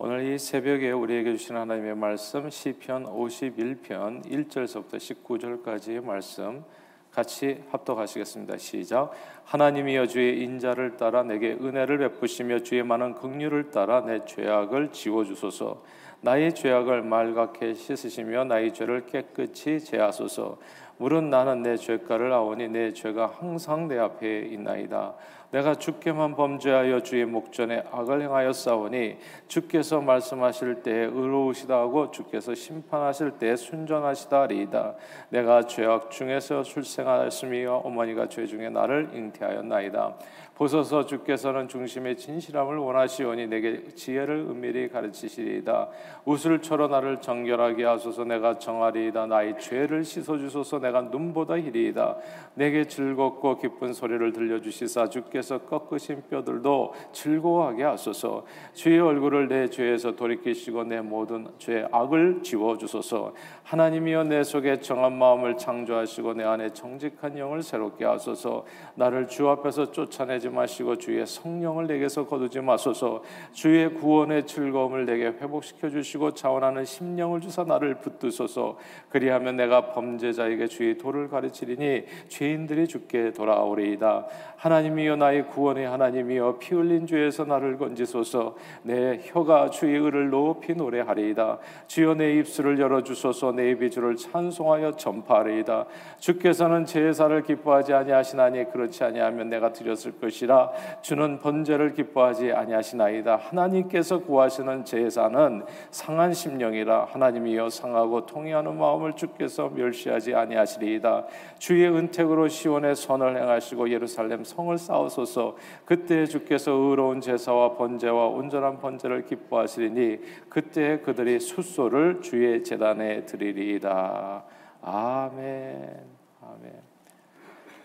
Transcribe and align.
오늘 0.00 0.32
이 0.32 0.38
새벽에 0.38 0.92
우리에게 0.92 1.32
주신 1.36 1.56
하나님의 1.56 1.96
말씀 1.96 2.48
시편 2.48 3.06
51편 3.06 4.24
1절서부터 4.26 4.94
19절까지의 4.94 6.04
말씀 6.04 6.62
같이 7.10 7.64
합독하시겠습니다. 7.72 8.58
시작. 8.58 9.10
하나님이여 9.42 10.06
주의 10.06 10.40
인자를 10.44 10.96
따라 10.96 11.24
내게 11.24 11.54
은혜를 11.54 11.98
베푸시며 11.98 12.60
주의 12.60 12.84
많은 12.84 13.14
긍휼을 13.14 13.72
따라 13.72 14.04
내 14.04 14.24
죄악을 14.24 14.92
지워 14.92 15.24
주소서. 15.24 15.82
나의 16.20 16.54
죄악을 16.54 17.02
말갛게 17.02 17.74
씻으시며 17.74 18.44
나의 18.44 18.74
죄를 18.74 19.06
깨끗이 19.06 19.80
제하소서. 19.80 20.58
물은 20.98 21.28
나는 21.28 21.62
내 21.62 21.76
죄가를 21.76 22.32
아오니 22.32 22.68
내 22.68 22.92
죄가 22.92 23.34
항상 23.38 23.88
내 23.88 23.98
앞에 23.98 24.42
있나이다. 24.42 25.14
내가 25.50 25.74
주께만 25.74 26.36
범죄하여 26.36 27.02
주의 27.02 27.24
목전에 27.24 27.82
악을 27.90 28.20
행하여 28.22 28.52
싸우니 28.52 29.16
주께서 29.46 30.00
말씀하실 30.00 30.82
때에 30.82 31.04
의로우시다 31.04 31.74
하고 31.74 32.10
주께서 32.10 32.54
심판하실 32.54 33.32
때에 33.38 33.56
순전하시다리이다. 33.56 34.94
내가 35.30 35.62
죄악 35.62 36.10
중에서 36.10 36.62
출생하였으며 36.62 37.76
어머니가 37.84 38.28
죄 38.28 38.46
중에 38.46 38.68
나를 38.68 39.10
잉태하였나이다. 39.14 40.16
보소서 40.58 41.06
주께서는 41.06 41.68
중심의 41.68 42.16
진실함을 42.16 42.78
원하시오니 42.78 43.46
내게 43.46 43.84
지혜를 43.94 44.38
은밀히 44.50 44.88
가르치시리이다. 44.88 45.88
우슬처럼 46.24 46.90
나를 46.90 47.20
정결하게 47.20 47.84
하소서 47.84 48.24
내가 48.24 48.58
정하리이다. 48.58 49.26
나의 49.26 49.56
죄를 49.60 50.02
씻어주소서 50.02 50.80
내가 50.80 51.02
눈보다 51.02 51.54
희리이다. 51.54 52.16
내게 52.54 52.86
즐겁고 52.86 53.58
기쁜 53.58 53.92
소리를 53.92 54.32
들려주시사 54.32 55.08
주께서 55.10 55.58
꺾으신 55.58 56.24
뼈들도 56.28 56.92
즐거워하게 57.12 57.84
하소서. 57.84 58.44
주의 58.72 58.98
얼굴을 58.98 59.46
내 59.46 59.68
죄에서 59.70 60.16
돌이키시고 60.16 60.82
내 60.84 61.00
모든 61.00 61.46
죄 61.58 61.86
악을 61.92 62.42
지워주소서. 62.42 63.32
하나님이여 63.62 64.24
내 64.24 64.42
속에 64.42 64.80
정한 64.80 65.16
마음을 65.16 65.56
창조하시고 65.56 66.34
내 66.34 66.42
안에 66.42 66.70
정직한 66.70 67.38
영을 67.38 67.62
새롭게 67.62 68.04
하소서. 68.04 68.64
나를 68.96 69.28
주 69.28 69.48
앞에서 69.48 69.92
쫓아내지 69.92 70.47
하지 70.48 70.54
마시고 70.54 70.96
주의 70.96 71.24
성령을 71.26 71.86
내게서 71.86 72.26
거두지 72.26 72.60
마소서. 72.60 73.22
주의 73.52 73.92
구원의 73.92 74.46
즐거움을 74.46 75.04
내게 75.04 75.26
회복시켜 75.26 75.90
주시고 75.90 76.34
자원하는 76.34 76.84
심령을 76.84 77.40
주사 77.40 77.64
나를 77.64 77.96
붙드소서. 77.96 78.78
그리하면 79.10 79.56
내가 79.56 79.92
범죄자에게 79.92 80.66
주의 80.66 80.96
도를 80.96 81.28
가르치리니 81.28 82.04
죄인들이 82.28 82.88
죽게 82.88 83.32
돌아오리이다. 83.32 84.26
하나님이여 84.56 85.16
나의 85.16 85.48
구원의 85.48 85.86
하나님이여 85.86 86.58
피 86.58 86.74
흘린 86.74 87.06
죄에서 87.06 87.44
나를 87.44 87.78
건지소서. 87.78 88.56
내 88.82 89.20
혀가 89.22 89.70
주의 89.70 89.96
의를 89.96 90.30
높이 90.30 90.74
노래하리이다. 90.74 91.58
주여 91.86 92.14
내 92.14 92.34
입술을 92.34 92.78
열어 92.80 93.02
주소서. 93.02 93.52
내 93.52 93.70
입이 93.70 93.90
주를 93.90 94.16
찬송하여 94.16 94.96
전파하리이다. 94.96 95.86
주께서는 96.18 96.86
제사를 96.86 97.40
기뻐하지 97.42 97.92
아니하시나니 97.92 98.72
그렇지 98.72 99.04
아니하면 99.04 99.48
내가 99.48 99.72
드렸을 99.72 100.18
것이 100.18 100.37
것이라. 100.38 100.70
주는 101.02 101.38
번제를 101.38 101.94
기뻐하지 101.94 102.52
아니하시나이다. 102.52 103.36
하나님께서 103.36 104.20
구하시는 104.20 104.84
제사는 104.84 105.64
상한 105.90 106.32
심령이라 106.32 107.06
하나님이여 107.06 107.68
상하고 107.70 108.26
통해하는 108.26 108.78
마음을 108.78 109.14
주께서 109.14 109.68
멸시하지 109.68 110.34
아니하시리이다. 110.34 111.26
주의 111.58 111.88
은택으로 111.88 112.48
시온의 112.48 112.94
선을 112.94 113.36
행하시고 113.36 113.90
예루살렘 113.90 114.44
성을 114.44 114.76
쌓으소서. 114.78 115.56
그때 115.84 116.26
주께서 116.26 116.72
의로운 116.72 117.20
제사와 117.20 117.74
번제와 117.74 118.28
온전한 118.28 118.78
번제를 118.78 119.24
기뻐하시리니 119.24 120.18
그때 120.48 121.00
그들이 121.00 121.40
숫소를 121.40 122.20
주의 122.20 122.62
제단에 122.62 123.24
드리리이다. 123.24 124.44
아멘. 124.82 126.18
아멘 126.40 126.87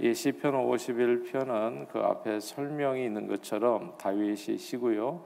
이 0.04 0.14
시편 0.14 0.52
51편은 0.52 1.88
그 1.88 1.98
앞에 1.98 2.42
설명이 2.42 3.06
있는 3.06 3.26
것처럼 3.26 3.96
다윗이 3.98 4.58
시고요. 4.58 5.24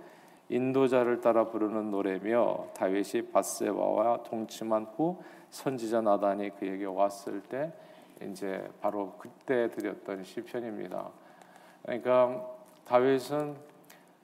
인도자를 0.50 1.20
따라 1.20 1.46
부르는 1.46 1.90
노래며 1.90 2.68
다윗이 2.76 3.32
바세바와 3.32 4.22
동침한 4.22 4.86
후 4.96 5.20
선지자 5.50 6.02
나단이 6.02 6.52
그에게 6.60 6.86
왔을 6.86 7.42
때 7.42 7.74
이제 8.22 8.70
바로 8.80 9.16
그때 9.18 9.68
드렸던 9.72 10.24
시편입니다. 10.24 11.10
그러니까 11.82 12.48
다윗은 12.86 13.56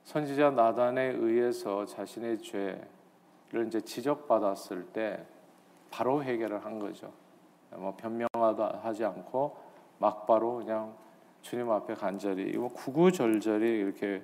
선지자 0.04 0.52
나단에 0.52 1.14
의해서 1.18 1.84
자신의 1.84 2.38
죄를 2.44 3.66
이제 3.66 3.82
지적받았을 3.82 4.86
때 4.94 5.26
바로 5.90 6.24
해결을 6.24 6.64
한 6.64 6.78
거죠. 6.78 7.12
뭐 7.72 7.96
변명하다 7.98 8.82
하지 8.84 9.04
않고 9.04 9.63
막바로 10.04 10.58
그냥 10.58 10.94
주님 11.42 11.72
앞에 11.72 11.94
간절히 11.94 12.50
이거 12.50 12.68
구구절절히 12.68 13.66
이렇게 13.80 14.22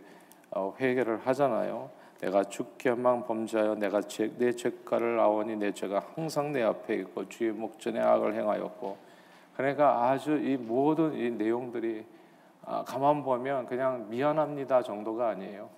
어, 0.52 0.74
회개를 0.78 1.20
하잖아요. 1.26 1.90
내가 2.20 2.44
주께만 2.44 3.26
범죄하여 3.26 3.76
내가 3.76 4.02
죄, 4.02 4.30
내 4.38 4.52
죄가를 4.52 5.20
아오니 5.20 5.56
내 5.56 5.72
죄가 5.72 6.04
항상 6.14 6.52
내 6.52 6.64
앞에 6.64 6.96
있고 6.96 7.30
주의 7.30 7.52
목전에 7.52 8.02
악을 8.02 8.36
행하였고 8.36 8.98
그러니까 9.56 10.10
아주 10.10 10.36
이 10.36 10.58
모든 10.58 11.14
이 11.14 11.30
내용들이 11.30 12.06
아, 12.66 12.84
가만 12.84 13.24
보면 13.24 13.66
그냥 13.68 14.08
미안합니다 14.10 14.84
정도가 14.84 15.30
아니에요. 15.30 15.70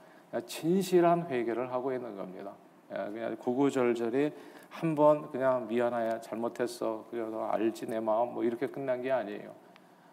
진실한 0.47 1.27
회개를 1.29 1.71
하고 1.71 1.93
있는 1.93 2.15
겁니다. 2.15 2.53
예, 2.91 2.95
그냥 3.11 3.35
구구절절히 3.37 4.33
한번 4.69 5.29
그냥 5.31 5.67
미안해 5.67 6.21
잘못했어 6.21 7.05
그래서 7.11 7.45
알지 7.51 7.87
내 7.87 7.99
마음 7.99 8.33
뭐 8.33 8.43
이렇게 8.43 8.65
끝난 8.65 9.01
게 9.01 9.11
아니에요. 9.11 9.70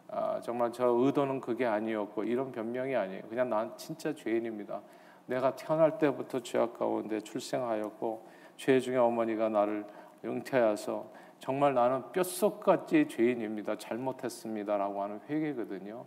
아, 0.08 0.41
정말 0.42 0.72
저 0.72 0.86
의도는 0.86 1.41
그게 1.41 1.66
아니었고 1.66 2.24
이런 2.24 2.50
변명이 2.50 2.94
아니에요. 2.96 3.22
그냥 3.28 3.50
난 3.50 3.72
진짜 3.76 4.14
죄인입니다. 4.14 4.80
내가 5.26 5.54
태어날 5.54 5.98
때부터 5.98 6.41
죄악 6.41 6.78
가운데 6.78 7.20
출생하였고 7.20 8.26
죄 8.56 8.80
중에 8.80 8.97
어머니가 8.97 9.50
나를 9.50 9.84
잉태하서 10.24 11.18
정말 11.38 11.74
나는 11.74 12.02
뼛속같이 12.12 13.06
죄인입니다. 13.08 13.76
잘못했습니다라고 13.76 15.02
하는 15.02 15.20
회개거든요. 15.28 16.06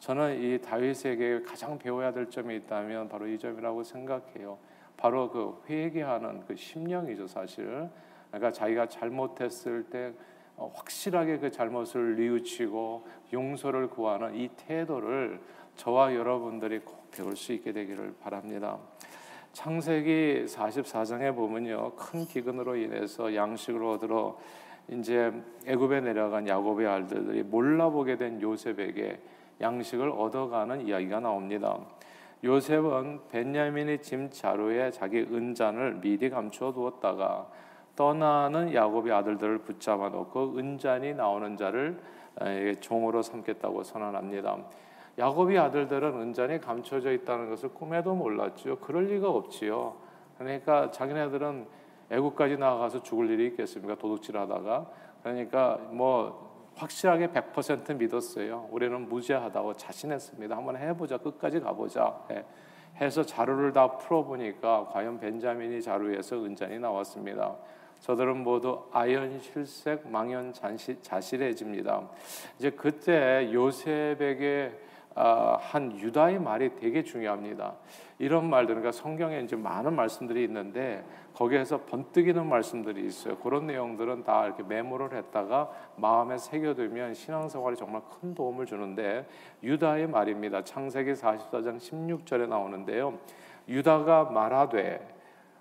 저는 0.00 0.42
이 0.42 0.60
다윗에게 0.60 1.42
가장 1.42 1.78
배워야 1.78 2.12
될 2.12 2.28
점이 2.28 2.56
있다면 2.56 3.08
바로 3.08 3.26
이 3.26 3.38
점이라고 3.38 3.82
생각해요. 3.84 4.58
바로 4.96 5.30
그 5.30 5.62
회개하는 5.68 6.44
그 6.46 6.56
심령이죠, 6.56 7.26
사실. 7.26 7.88
그러니까 8.30 8.52
자기가 8.52 8.86
잘못했을 8.88 9.84
때 9.84 10.08
어, 10.08 10.14
확실하게 10.56 11.38
그 11.38 11.50
잘못을 11.50 12.16
뉘우치고 12.16 13.06
용서를 13.32 13.88
구하는 13.88 14.34
이 14.34 14.48
태도를 14.56 15.40
저와 15.76 16.14
여러분들이 16.14 16.80
꼭 16.80 17.10
배울 17.10 17.36
수 17.36 17.52
있게 17.52 17.72
되기를 17.72 18.14
바랍니다. 18.20 18.78
창세기 19.52 20.44
44장에 20.46 21.34
보면요. 21.34 21.92
큰 21.96 22.24
기근으로 22.26 22.76
인해서 22.76 23.34
양식을 23.34 23.82
얻으러 23.84 24.38
이제 24.88 25.32
애굽에 25.66 26.00
내려간 26.00 26.46
야곱의 26.46 26.86
아들들이 26.86 27.42
몰라보게 27.42 28.16
된 28.16 28.40
요셉에게 28.40 29.18
양식을 29.60 30.10
얻어가는 30.10 30.86
이야기가 30.86 31.20
나옵니다. 31.20 31.78
요셉은 32.44 33.20
벤야민의 33.30 34.02
짐 34.02 34.30
자루에 34.30 34.90
자기 34.90 35.20
은잔을 35.20 36.00
미리 36.00 36.28
감추어 36.28 36.72
두었다가 36.72 37.50
떠나는 37.96 38.74
야곱의 38.74 39.12
아들들을 39.12 39.58
붙잡아 39.58 40.10
놓고 40.10 40.56
은잔이 40.58 41.14
나오는 41.14 41.56
자를 41.56 41.98
종으로 42.80 43.22
삼겠다고 43.22 43.82
선언합니다. 43.82 44.58
야곱의 45.18 45.58
아들들은 45.58 46.20
은잔이 46.20 46.60
감춰져 46.60 47.10
있다는 47.12 47.48
것을 47.48 47.70
꿈에도 47.70 48.14
몰랐죠. 48.14 48.78
그럴 48.80 49.06
리가 49.06 49.30
없지요. 49.30 49.96
그러니까 50.38 50.90
자기네들은 50.90 51.66
애국까지 52.10 52.58
나가서 52.58 53.02
죽을 53.02 53.30
일이 53.30 53.46
있겠습니까? 53.46 53.96
도둑질하다가 53.96 54.86
그러니까 55.22 55.78
뭐 55.90 56.46
확실하게 56.76 57.28
100% 57.28 57.96
믿었어요. 57.96 58.68
우리는 58.70 59.08
무죄하다고 59.08 59.74
자신했습니다. 59.74 60.54
한번 60.54 60.76
해보자. 60.76 61.16
끝까지 61.16 61.60
가보자. 61.60 62.14
예. 62.32 62.44
해서 63.00 63.22
자루를 63.22 63.72
다 63.72 63.96
풀어보니까 63.96 64.88
과연 64.92 65.18
벤자민이 65.18 65.82
자루에서 65.82 66.44
은잔이 66.44 66.78
나왔습니다. 66.78 67.56
저들은 68.00 68.42
모두 68.42 68.84
아연실색 68.92 70.08
망연 70.08 70.54
자실해집니다. 71.02 72.08
이제 72.58 72.70
그때 72.70 73.50
요셉에게 73.52 74.86
아, 75.18 75.56
한 75.58 75.98
유다의 75.98 76.38
말이 76.38 76.76
되게 76.76 77.02
중요합니다. 77.02 77.74
이런 78.18 78.50
말들, 78.50 78.74
그러니까 78.74 78.92
성경에 78.92 79.40
이제 79.40 79.56
많은 79.56 79.94
말씀들이 79.94 80.44
있는데 80.44 81.02
거기에서 81.32 81.82
번뜩이는 81.84 82.46
말씀들이 82.46 83.06
있어요. 83.06 83.38
그런 83.38 83.66
내용들은 83.66 84.24
다 84.24 84.44
이렇게 84.44 84.62
메모를 84.62 85.16
했다가 85.16 85.70
마음에 85.96 86.36
새겨두면 86.36 87.14
신앙생활에 87.14 87.76
정말 87.76 88.02
큰 88.20 88.34
도움을 88.34 88.66
주는데 88.66 89.26
유다의 89.62 90.06
말입니다. 90.08 90.64
창세기 90.64 91.14
44장 91.14 91.78
16절에 91.78 92.46
나오는데요. 92.46 93.18
유다가 93.68 94.24
말하되 94.24 95.15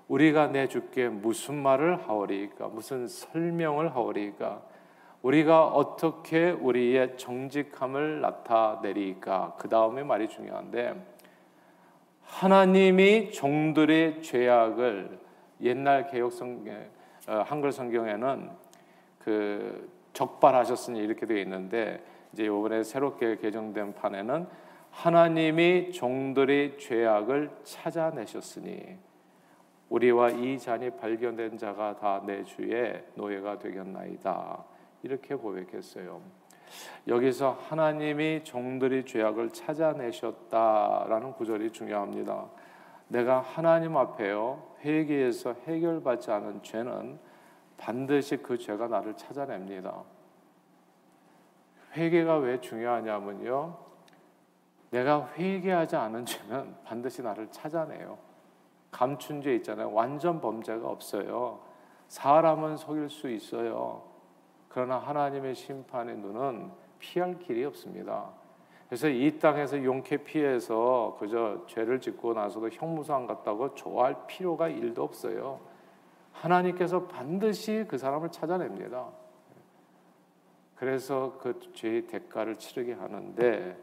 우리가 0.07 0.47
내 0.47 0.67
주께 0.67 1.09
무슨 1.09 1.55
말을 1.55 2.07
하오리까? 2.07 2.67
무슨 2.67 3.07
설명을 3.07 3.95
하오리까? 3.95 4.61
우리가 5.23 5.67
어떻게 5.67 6.51
우리의 6.51 7.17
정직함을 7.17 8.21
나타내리까? 8.21 9.55
그 9.57 9.67
다음에 9.67 10.03
말이 10.03 10.27
중요한데 10.27 10.93
하나님이 12.21 13.31
종들의 13.31 14.21
죄악을 14.21 15.19
옛날 15.61 16.07
개혁 16.07 16.31
성경 16.31 16.75
어, 17.27 17.43
한글 17.45 17.71
성경에는 17.71 18.51
그 19.19 19.89
적발하셨으니 20.13 20.99
이렇게 20.99 21.25
되어 21.25 21.37
있는데 21.39 22.03
이제 22.31 22.45
이번에 22.45 22.83
새롭게 22.83 23.37
개정된 23.37 23.95
판에는 23.95 24.47
하나님이 24.91 25.91
종들의 25.91 26.77
죄악을 26.77 27.49
찾아내셨으니 27.63 28.97
우리와 29.89 30.29
이 30.31 30.57
잔이 30.57 30.89
발견된 30.91 31.57
자가 31.57 31.95
다 31.97 32.21
내 32.25 32.43
주의 32.43 33.03
노예가 33.15 33.59
되겠나이다. 33.59 34.63
이렇게 35.03 35.35
고백했어요. 35.35 36.21
여기서 37.07 37.51
하나님이 37.69 38.43
종들의 38.43 39.05
죄악을 39.05 39.51
찾아내셨다라는 39.51 41.33
구절이 41.33 41.71
중요합니다. 41.71 42.49
내가 43.07 43.39
하나님 43.39 43.95
앞에요 43.95 44.75
회개해서 44.83 45.53
해결받지 45.67 46.31
않은 46.31 46.63
죄는 46.63 47.19
반드시 47.77 48.37
그 48.37 48.57
죄가 48.57 48.87
나를 48.87 49.15
찾아냅니다. 49.15 50.03
회개가 51.95 52.37
왜 52.37 52.59
중요하냐면요. 52.59 53.77
내가 54.89 55.31
회개하지 55.37 55.95
않은 55.95 56.25
죄는 56.25 56.75
반드시 56.83 57.21
나를 57.21 57.47
찾아내요. 57.51 58.17
감춘 58.95 59.41
죄 59.41 59.53
있잖아요. 59.55 59.91
완전 59.91 60.39
범죄가 60.39 60.87
없어요. 60.87 61.59
사람은 62.07 62.77
속일 62.77 63.09
수 63.09 63.29
있어요. 63.29 64.03
그러나 64.69 64.97
하나님의 64.99 65.53
심판의 65.53 66.15
눈은 66.15 66.71
피할 66.99 67.37
길이 67.37 67.65
없습니다. 67.65 68.29
그래서 68.87 69.09
이 69.09 69.37
땅에서 69.37 69.83
용케 69.83 70.23
피해서 70.23 71.17
그저 71.19 71.65
죄를 71.67 71.99
짓고 71.99 72.35
나서도 72.35 72.69
형무소안 72.69 73.27
갔다고 73.27 73.75
좋아할 73.75 74.15
필요가 74.27 74.69
일도 74.69 75.03
없어요. 75.03 75.59
하나님께서 76.31 77.05
반드시 77.07 77.83
그 77.89 77.97
사람을 77.97 78.31
찾아냅니다. 78.31 79.07
그래서 80.77 81.37
그 81.41 81.59
죄의 81.73 82.07
대가를 82.07 82.55
치르게 82.55 82.93
하는데 82.93 83.77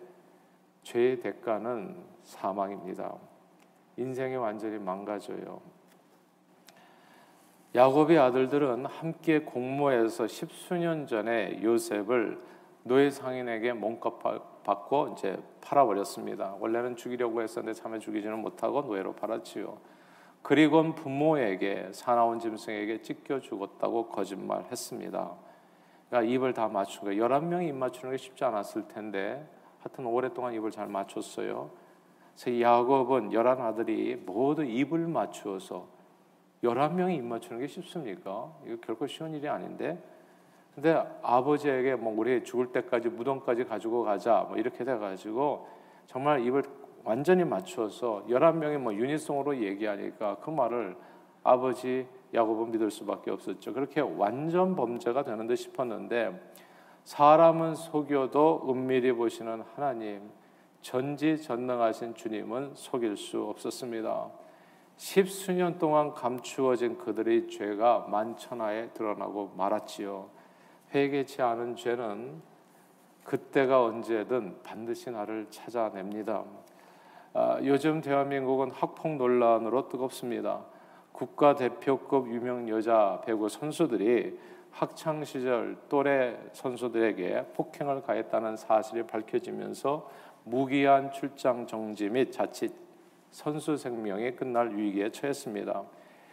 죄의 0.85 1.21
대가는 1.21 2.03
사망입니다. 2.23 3.32
인생이 3.97 4.37
완전히 4.37 4.79
망가져요. 4.79 5.61
야곱의 7.75 8.19
아들들은 8.19 8.85
함께 8.85 9.41
공모해서 9.41 10.27
십수년 10.27 11.07
전에 11.07 11.63
요셉을 11.63 12.39
노예 12.85 13.11
상인에게 13.11 13.73
몸값 13.73 14.63
받고 14.63 15.15
이제 15.17 15.39
팔아버렸습니다. 15.63 16.57
원래는 16.61 16.97
죽이려고 16.97 17.41
했었는데 17.41 17.79
참에 17.79 17.99
죽이지는 17.99 18.39
못하고 18.39 18.83
노예로 18.83 19.15
팔았지요. 19.15 19.79
그리고 20.43 20.95
부모에게 20.95 21.91
사나운 21.93 22.41
짐승에게 22.41 23.03
찢겨 23.03 23.41
죽었다고 23.41 24.09
거짓말했습니다. 24.09 25.33
그러니까 26.11 26.33
입을 26.33 26.53
다 26.53 26.69
맞춘 26.69 27.05
거예요. 27.05 27.25
11명이 27.25 27.69
입 27.69 27.75
맞추는 27.75 28.11
게 28.11 28.17
쉽지 28.19 28.45
않았을 28.45 28.89
텐데 28.89 29.49
하여튼 29.81 30.07
오랫동안 30.07 30.53
입을 30.53 30.71
잘 30.71 30.89
맞췄어요. 30.89 31.71
그래서 32.35 32.61
야곱은 32.61 33.33
열한 33.33 33.61
아들이 33.61 34.17
모두 34.17 34.65
입을 34.65 35.07
맞추어서 35.07 35.87
열한 36.63 36.97
명이 36.97 37.17
입 37.17 37.25
맞추는 37.25 37.61
게 37.61 37.67
쉽습니까? 37.67 38.53
이거 38.67 38.77
결코 38.81 39.07
쉬운 39.07 39.35
일이 39.35 39.49
아닌데. 39.49 40.03
근데 40.75 40.95
아버지에게 41.23 41.97
뭐 41.97 42.15
우리 42.17 42.43
죽을 42.45 42.73
때까지 42.73 43.11
무덤까지 43.11 43.65
가지고 43.65 44.05
가자 44.05 44.47
뭐 44.49 44.57
이렇게 44.57 44.85
돼 44.85 44.97
가지고 44.97 45.69
정말 46.07 46.41
입을 46.47 46.63
완전히 47.05 47.45
맞추어서 47.45 48.25
열한 48.29 48.59
명이 48.59 48.79
뭐 48.79 48.95
유니송으로 48.95 49.59
얘기하니까 49.59 50.37
그 50.37 50.51
말을 50.51 50.97
아버지 51.43 52.07
야곱은 52.33 52.71
믿을 52.71 52.91
수밖에 52.91 53.31
없었죠. 53.31 53.75
그렇게 53.75 54.01
완전 54.01 54.75
범죄가 54.75 55.25
되는 55.25 55.47
듯 55.47 55.57
싶었는데 55.57 56.41
사람은 57.05 57.75
속여도 57.75 58.67
은밀히 58.71 59.13
보시는 59.13 59.63
하나님 59.75 60.31
전지전능하신 60.83 62.15
주님은 62.15 62.73
속일 62.75 63.17
수 63.17 63.43
없었습니다. 63.45 64.31
십수년 64.97 65.79
동안 65.79 66.13
감추어진 66.13 66.99
그들의 66.99 67.49
죄가 67.49 68.07
만천하에 68.09 68.91
드러나고 68.91 69.53
말았지요. 69.57 70.29
회개치 70.95 71.41
않은 71.41 71.77
죄는 71.77 72.43
그때가 73.25 73.83
언제든 73.83 74.63
반드시 74.63 75.11
나를 75.11 75.47
찾아냅니다. 75.51 76.45
아, 77.35 77.59
요즘 77.63 78.01
대한민국은 78.01 78.71
학폭 78.73 79.17
논란으로 79.17 79.89
뜨겁습니다. 79.89 80.65
국가 81.13 81.55
대표급 81.55 82.29
유명 82.29 82.69
여자 82.69 83.23
배구 83.25 83.49
선수들이 83.49 84.39
학창 84.71 85.23
시절 85.25 85.77
또래 85.89 86.39
선수들에게 86.53 87.53
폭행을 87.55 88.03
가했다는 88.03 88.57
사실이 88.57 89.05
밝혀지면서 89.05 90.09
무기한 90.45 91.11
출장 91.13 91.67
정지 91.67 92.09
및 92.09 92.33
자칫 92.33 92.73
선수 93.31 93.77
생명이 93.77 94.33
끝날 94.33 94.75
위기에 94.77 95.11
처했습니다. 95.11 95.83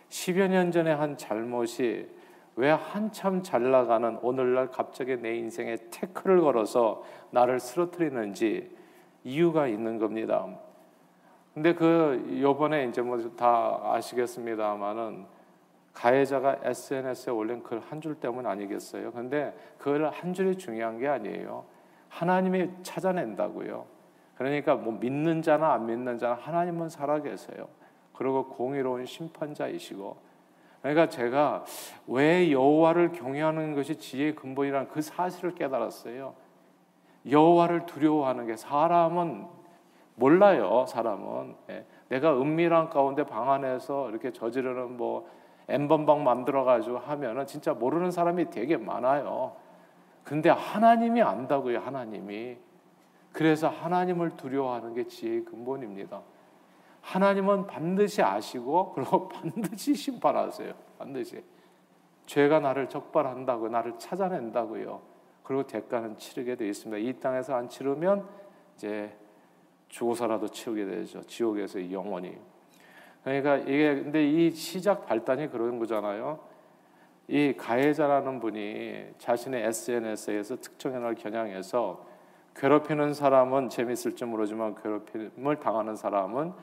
10여 0.09 0.47
년 0.49 0.71
전에 0.71 0.91
한 0.91 1.15
잘못이 1.17 2.09
왜 2.55 2.71
한참 2.71 3.41
잘 3.41 3.71
나가는 3.71 4.17
오늘날 4.21 4.69
갑자기 4.69 5.15
내 5.15 5.35
인생에 5.37 5.77
태클을 5.91 6.41
걸어서 6.41 7.03
나를 7.31 7.59
쓰러뜨리는지 7.59 8.75
이유가 9.23 9.67
있는 9.67 9.97
겁니다. 9.97 10.47
근데 11.53 11.73
그 11.73 12.39
요번에 12.41 12.85
이제 12.85 13.01
뭐 13.01 13.17
다 13.37 13.79
아시겠습니다만은 13.93 15.25
가해자가 15.93 16.59
SNS에 16.63 17.31
올린 17.31 17.63
글 17.63 17.79
한 17.79 18.01
줄 18.01 18.15
때문 18.15 18.45
아니겠어요? 18.45 19.11
근데 19.11 19.53
그한 19.77 20.33
줄이 20.33 20.55
중요한 20.57 20.97
게 20.97 21.07
아니에요. 21.07 21.65
하나님이 22.09 22.69
찾아낸다고요. 22.83 23.85
그러니까 24.39 24.75
뭐 24.75 24.93
믿는 24.93 25.41
자나 25.41 25.73
안 25.73 25.85
믿는 25.85 26.17
자나 26.17 26.35
하나님은 26.35 26.87
살아계세요. 26.87 27.67
그리고 28.13 28.47
공의로운 28.47 29.05
심판자이시고 29.05 30.15
그러니까 30.81 31.09
제가 31.09 31.65
왜 32.07 32.49
여호와를 32.49 33.11
경외하는 33.11 33.75
것이 33.75 33.97
지혜의 33.97 34.35
근본이라는 34.35 34.87
그 34.87 35.01
사실을 35.01 35.55
깨달았어요. 35.55 36.33
여호와를 37.29 37.85
두려워하는 37.85 38.47
게 38.47 38.55
사람은 38.55 39.45
몰라요. 40.15 40.85
사람은 40.87 41.55
예. 41.71 41.85
내가 42.07 42.41
은밀한 42.41 42.89
가운데 42.89 43.25
방 43.25 43.51
안에서 43.51 44.09
이렇게 44.09 44.31
저지르는 44.31 44.95
뭐 44.95 45.29
엠번방 45.67 46.23
만들어 46.23 46.63
가지고 46.63 46.97
하면은 46.99 47.45
진짜 47.45 47.73
모르는 47.73 48.11
사람이 48.11 48.51
되게 48.51 48.77
많아요. 48.77 49.51
근데 50.23 50.49
하나님이 50.49 51.21
안다고요. 51.21 51.79
하나님이 51.79 52.68
그래서 53.31 53.69
하나님을 53.69 54.37
두려워하는 54.37 54.93
게 54.93 55.07
지혜의 55.07 55.45
근본입니다. 55.45 56.21
하나님은 57.01 57.67
반드시 57.67 58.21
아시고 58.21 58.93
그리고 58.93 59.29
반드시 59.29 59.95
심판하세요. 59.95 60.73
반드시 60.97 61.43
죄가 62.25 62.59
나를 62.59 62.89
적발한다고 62.89 63.69
나를 63.69 63.97
찾아낸다고요. 63.97 65.01
그리고 65.43 65.65
대가는 65.65 66.15
치르게 66.17 66.55
되어 66.55 66.67
있습니다. 66.67 66.97
이 66.97 67.19
땅에서 67.19 67.55
안 67.55 67.69
치르면 67.69 68.27
이제 68.75 69.15
죽어서라도 69.87 70.47
치우게 70.47 70.85
되죠. 70.85 71.21
지옥에서 71.23 71.91
영원히. 71.91 72.37
그러니까 73.23 73.57
이게 73.57 73.95
근데 73.95 74.29
이 74.29 74.51
시작 74.51 75.07
발단이 75.07 75.49
그런 75.49 75.79
거잖아요. 75.79 76.39
이 77.27 77.53
가해자라는 77.57 78.39
분이 78.39 79.13
자신의 79.17 79.65
SNS에서 79.65 80.57
특정인을 80.57 81.15
겨냥해서 81.15 82.05
괴롭히는 82.55 83.13
사람은 83.13 83.69
재밌을지 83.69 84.25
모르지만 84.25 84.75
괴롭힘을 84.75 85.59
당하는 85.59 85.95
사람은 85.95 86.53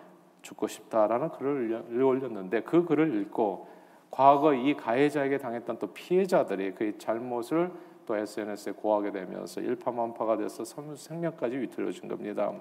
죽고 0.42 0.66
싶다라는 0.66 1.30
글을 1.30 2.02
올렸는데 2.02 2.62
그 2.62 2.84
글을 2.84 3.14
읽고 3.22 3.68
과거 4.10 4.54
이 4.54 4.74
가해자에게 4.74 5.38
당했던 5.38 5.78
또 5.78 5.88
피해자들이 5.88 6.72
그 6.74 6.96
잘못을 6.98 7.70
또 8.06 8.16
SNS에 8.16 8.72
고하게 8.72 9.10
되면서 9.10 9.60
일파만파가 9.60 10.36
돼서 10.36 10.64
생명까지 10.64 11.58
위태로워진 11.58 12.08
겁니다. 12.08 12.52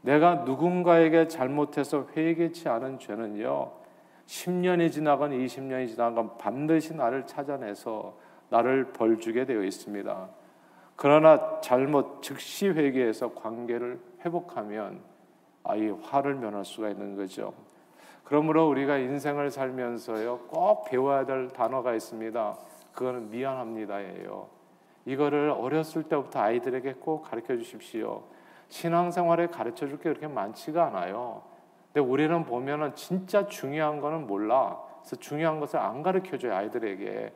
내가 0.00 0.36
누군가에게 0.36 1.28
잘못해서 1.28 2.06
회개치 2.16 2.68
않은 2.68 2.98
죄는요. 2.98 3.70
10년이 4.26 4.90
지나건 4.90 5.32
20년이 5.32 5.88
지나건 5.88 6.38
반드시 6.38 6.94
나를 6.94 7.26
찾아내서 7.26 8.16
나를 8.48 8.92
벌주게 8.92 9.44
되어 9.44 9.62
있습니다. 9.62 10.28
그러나 11.02 11.58
잘못 11.60 12.22
즉시 12.22 12.68
회개해서 12.68 13.34
관계를 13.34 13.98
회복하면 14.24 15.00
아이 15.64 15.90
화를 15.90 16.36
면할 16.36 16.64
수가 16.64 16.90
있는 16.90 17.16
거죠. 17.16 17.54
그러므로 18.22 18.68
우리가 18.68 18.98
인생을 18.98 19.50
살면서요 19.50 20.38
꼭 20.46 20.84
배워야 20.84 21.26
될 21.26 21.48
단어가 21.48 21.92
있습니다. 21.94 22.56
그거는 22.92 23.30
미안합니다예요. 23.30 24.46
이거를 25.04 25.50
어렸을 25.50 26.04
때부터 26.04 26.38
아이들에게 26.38 26.92
꼭 27.00 27.22
가르쳐 27.22 27.56
주십시오. 27.56 28.22
신앙생활에 28.68 29.48
가르쳐 29.48 29.88
줄 29.88 29.98
게 29.98 30.04
그렇게 30.04 30.28
많지가 30.28 30.86
않아요. 30.86 31.42
근데 31.92 32.08
우리는 32.08 32.44
보면은 32.44 32.94
진짜 32.94 33.48
중요한 33.48 34.00
거는 34.00 34.28
몰라. 34.28 34.78
그래서 35.00 35.16
중요한 35.16 35.58
것을 35.58 35.80
안 35.80 36.04
가르쳐 36.04 36.38
줘요 36.38 36.54
아이들에게. 36.54 37.32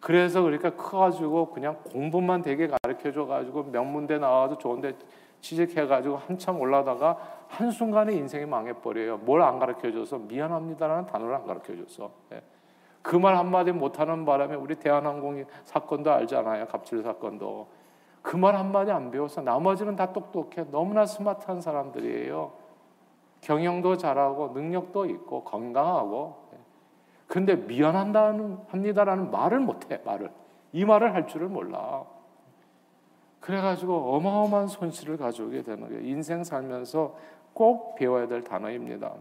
그래서 0.00 0.42
그러니까 0.42 0.74
커가지고 0.74 1.50
그냥 1.50 1.76
공부만 1.92 2.42
되게 2.42 2.68
가르쳐 2.68 3.12
줘가지고 3.12 3.64
명문대 3.64 4.18
나와서 4.18 4.56
좋은데 4.58 4.96
취직해가지고 5.40 6.16
한참 6.16 6.60
올라다가 6.60 7.18
한순간에 7.48 8.14
인생이 8.14 8.46
망해버려요. 8.46 9.18
뭘 9.18 9.42
안 9.42 9.58
가르쳐 9.58 9.90
줘서 9.92 10.18
미안합니다라는 10.18 11.06
단어를 11.06 11.34
안 11.34 11.46
가르쳐 11.46 11.74
줘서. 11.76 12.10
예. 12.32 12.42
그말 13.02 13.36
한마디 13.36 13.72
못하는 13.72 14.24
바람에 14.26 14.54
우리 14.56 14.74
대한항공 14.76 15.44
사건도 15.64 16.10
알잖아요. 16.12 16.66
갑질 16.68 17.02
사건도. 17.02 17.68
그 18.22 18.36
말 18.36 18.54
한마디 18.56 18.90
안 18.90 19.10
배워서 19.10 19.40
나머지는 19.40 19.96
다 19.96 20.12
똑똑해. 20.12 20.66
너무나 20.70 21.06
스마트한 21.06 21.60
사람들이에요. 21.62 22.52
경영도 23.40 23.96
잘하고 23.96 24.48
능력도 24.54 25.06
있고 25.06 25.44
건강하고. 25.44 26.50
근데 27.30 27.54
미안한다는 27.54 28.58
합니다라는 28.66 29.30
말을 29.30 29.60
못해 29.60 30.00
말을 30.04 30.32
이 30.72 30.84
말을 30.84 31.14
할 31.14 31.28
줄을 31.28 31.46
몰라. 31.46 32.04
그래가지고 33.38 34.16
어마어마한 34.16 34.66
손실을 34.66 35.16
가져오게 35.16 35.62
되는 35.62 35.88
거예요. 35.88 36.00
인생 36.00 36.42
살면서 36.42 37.16
꼭 37.52 37.94
배워야 37.94 38.26
될 38.26 38.42
단어입니다. 38.42 39.14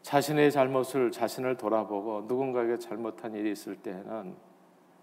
자신의 0.00 0.50
잘못을 0.50 1.10
자신을 1.10 1.58
돌아보고 1.58 2.24
누군가에게 2.26 2.78
잘못한 2.78 3.34
일이 3.34 3.52
있을 3.52 3.76
때는 3.76 4.34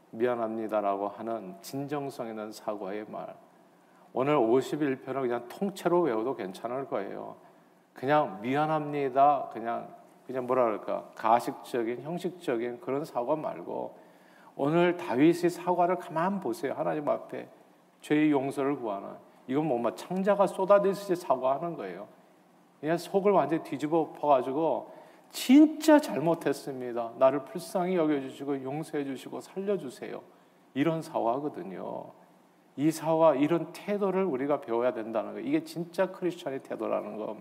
미안합니다라고 0.09 1.09
하는 1.09 1.55
진정성 1.61 2.27
있는 2.27 2.51
사과의 2.51 3.05
말. 3.07 3.35
오늘 4.13 4.35
51편을 4.35 5.21
그냥 5.21 5.47
통째로 5.47 6.01
외워도 6.01 6.35
괜찮을 6.35 6.87
거예요. 6.87 7.50
그냥 7.93 8.39
미안합니다. 8.41 9.49
그냥 9.51 10.01
그냥 10.25 10.47
뭐라 10.47 10.63
그럴까? 10.65 11.09
가식적인 11.15 12.01
형식적인 12.03 12.79
그런 12.81 13.03
사과 13.03 13.35
말고 13.35 13.97
오늘 14.55 14.95
다윗의 14.97 15.49
사과를 15.49 15.97
가만 15.97 16.39
보세요. 16.39 16.73
하나님 16.73 17.09
앞에 17.09 17.49
죄의 18.01 18.31
용서를 18.31 18.77
구하는 18.77 19.09
이건 19.47 19.65
뭔가 19.65 19.93
창자가 19.95 20.47
쏟아지듯이 20.47 21.15
사과하는 21.15 21.75
거예요. 21.75 22.07
그냥 22.79 22.97
속을 22.97 23.31
완전히 23.31 23.63
뒤집어 23.63 23.99
엎어가지고 23.99 24.91
진짜 25.29 25.99
잘못했습니다. 25.99 27.13
나를 27.17 27.45
불쌍히 27.45 27.95
여겨주시고 27.95 28.63
용서해주시고 28.63 29.41
살려주세요. 29.41 30.21
이런 30.73 31.01
사과거든요. 31.01 32.11
이 32.77 32.89
사과, 32.91 33.35
이런 33.35 33.71
태도를 33.73 34.23
우리가 34.23 34.61
배워야 34.61 34.93
된다는 34.93 35.33
거예요. 35.33 35.47
이게 35.47 35.63
진짜 35.63 36.11
크리스천의 36.11 36.63
태도라는 36.63 37.17
거. 37.17 37.37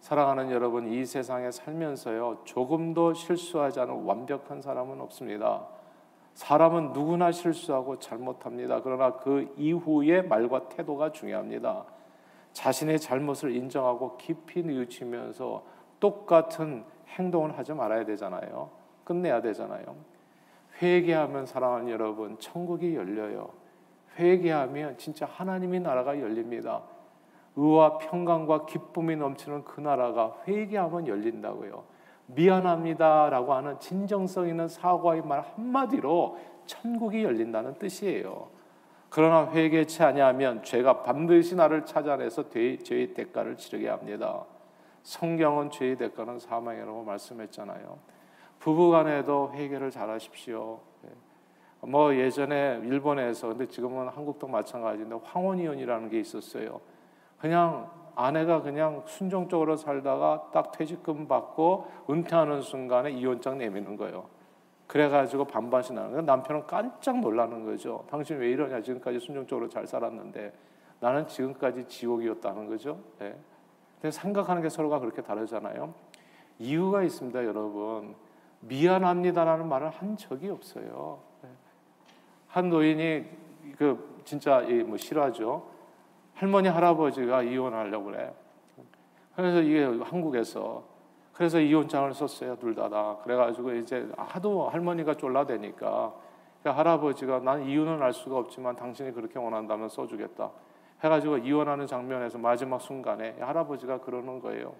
사랑하는 0.00 0.50
여러분, 0.50 0.86
이 0.86 1.04
세상에 1.04 1.50
살면서요, 1.50 2.42
조금도 2.44 3.14
실수하지 3.14 3.80
않은 3.80 4.04
완벽한 4.04 4.62
사람은 4.62 5.00
없습니다. 5.00 5.66
사람은 6.34 6.92
누구나 6.92 7.32
실수하고 7.32 7.98
잘못합니다. 7.98 8.82
그러나 8.82 9.16
그 9.16 9.52
이후의 9.56 10.28
말과 10.28 10.68
태도가 10.68 11.12
중요합니다. 11.12 11.86
자신의 12.52 13.00
잘못을 13.00 13.54
인정하고 13.54 14.16
깊이 14.16 14.62
뉘우치면서 14.62 15.64
똑같은 15.98 16.84
행동을 17.08 17.56
하지 17.56 17.72
말아야 17.72 18.04
되잖아요. 18.04 18.70
끝내야 19.04 19.40
되잖아요. 19.40 19.96
회개하면 20.80 21.46
사랑하는 21.46 21.88
여러분, 21.88 22.38
천국이 22.38 22.94
열려요. 22.94 23.50
회개하면 24.18 24.98
진짜 24.98 25.26
하나님의 25.26 25.80
나라가 25.80 26.18
열립니다. 26.20 26.82
의와 27.56 27.98
평강과 27.98 28.66
기쁨이 28.66 29.16
넘치는 29.16 29.64
그 29.64 29.80
나라가 29.80 30.36
회개하면 30.46 31.08
열린다고요. 31.08 31.84
미안합니다라고 32.26 33.54
하는 33.54 33.80
진정성 33.80 34.48
있는 34.48 34.68
사과의 34.68 35.22
말 35.22 35.40
한마디로 35.40 36.38
천국이 36.66 37.24
열린다는 37.24 37.74
뜻이에요. 37.74 38.48
그러나 39.08 39.50
회개치 39.50 40.02
아니하면 40.02 40.62
죄가 40.62 41.02
반드시 41.02 41.54
나를 41.54 41.86
찾아내서 41.86 42.50
죄의 42.50 43.14
대가를 43.14 43.56
치르게 43.56 43.88
합니다. 43.88 44.44
성경은 45.04 45.70
죄의 45.70 45.96
대가는 45.96 46.38
사망이라고 46.38 47.04
말씀했잖아요. 47.04 47.98
부부간에도 48.58 49.52
회개를 49.54 49.90
잘하십시오. 49.90 50.80
네. 51.02 51.10
뭐 51.82 52.14
예전에 52.14 52.80
일본에서 52.82 53.48
근데 53.48 53.66
지금은 53.66 54.08
한국도 54.08 54.48
마찬가지인데 54.48 55.16
황혼이혼이라는 55.22 56.08
게 56.10 56.18
있었어요. 56.20 56.80
그냥 57.38 57.90
아내가 58.14 58.62
그냥 58.62 59.02
순종적으로 59.06 59.76
살다가 59.76 60.50
딱 60.52 60.72
퇴직금 60.72 61.28
받고 61.28 61.86
은퇴하는 62.08 62.62
순간에 62.62 63.10
이혼장 63.10 63.58
내미는 63.58 63.96
거예요. 63.96 64.24
그래가지고 64.86 65.44
반반씩 65.44 65.94
나는 65.94 66.10
거예요. 66.10 66.22
남편은 66.22 66.66
깜짝 66.66 67.20
놀라는 67.20 67.64
거죠. 67.64 68.04
당신 68.08 68.38
왜 68.38 68.50
이러냐? 68.50 68.80
지금까지 68.80 69.18
순종적으로 69.18 69.68
잘 69.68 69.86
살았는데 69.86 70.52
나는 71.00 71.26
지금까지 71.26 71.86
지옥이었다는 71.88 72.68
거죠. 72.68 72.98
네. 73.18 73.36
근데 74.00 74.10
생각하는 74.10 74.62
게 74.62 74.68
서로가 74.68 74.98
그렇게 75.00 75.22
다르잖아요. 75.22 75.92
이유가 76.58 77.02
있습니다, 77.02 77.44
여러분. 77.44 78.14
미안합니다라는 78.60 79.68
말을 79.68 79.90
한 79.90 80.16
적이 80.16 80.50
없어요. 80.50 81.18
네. 81.42 81.50
한 82.48 82.70
노인이 82.70 83.26
그 83.76 84.22
진짜 84.24 84.62
뭐 84.86 84.96
싫어하죠. 84.96 85.66
할머니 86.36 86.68
할아버지가 86.68 87.42
이혼하려고 87.42 88.04
그래. 88.06 88.32
그래서 89.34 89.60
이게 89.60 89.84
한국에서 90.04 90.84
그래서 91.32 91.58
이혼장을 91.60 92.12
썼어요 92.12 92.56
둘 92.56 92.74
다 92.74 92.88
다. 92.88 93.16
그래가지고 93.24 93.72
이제 93.74 94.06
하도 94.16 94.68
할머니가 94.68 95.14
쫄라대니까 95.14 96.14
그러니까 96.62 96.78
할아버지가 96.78 97.40
난 97.40 97.62
이혼은 97.66 98.02
알 98.02 98.12
수가 98.12 98.36
없지만 98.38 98.76
당신이 98.76 99.12
그렇게 99.12 99.38
원한다면 99.38 99.88
써주겠다. 99.88 100.50
해가지고 101.02 101.38
이혼하는 101.38 101.86
장면에서 101.86 102.38
마지막 102.38 102.80
순간에 102.80 103.36
할아버지가 103.40 104.00
그러는 104.00 104.40
거예요. 104.40 104.74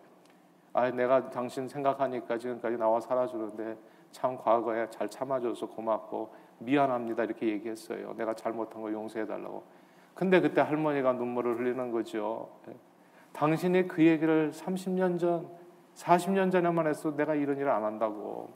아, 0.74 0.90
내가 0.90 1.30
당신 1.30 1.68
생각하니까 1.68 2.36
지금까지 2.36 2.76
나와 2.76 3.00
살아주는데 3.00 3.76
참 4.10 4.36
과거에 4.36 4.88
잘 4.90 5.08
참아줘서 5.08 5.66
고맙고 5.68 6.34
미안합니다 6.58 7.24
이렇게 7.24 7.48
얘기했어요. 7.48 8.14
내가 8.14 8.34
잘못한 8.34 8.82
거 8.82 8.92
용서해달라고. 8.92 9.62
근데 10.16 10.40
그때 10.40 10.62
할머니가 10.62 11.12
눈물을 11.12 11.58
흘리는 11.58 11.92
거죠. 11.92 12.48
예. 12.68 12.74
당신이 13.34 13.86
그 13.86 14.02
얘기를 14.02 14.50
30년 14.50 15.18
전, 15.18 15.46
40년 15.94 16.50
전에만 16.50 16.86
했어 16.86 17.14
내가 17.14 17.34
이런 17.34 17.58
일을 17.58 17.70
안 17.70 17.84
한다고. 17.84 18.50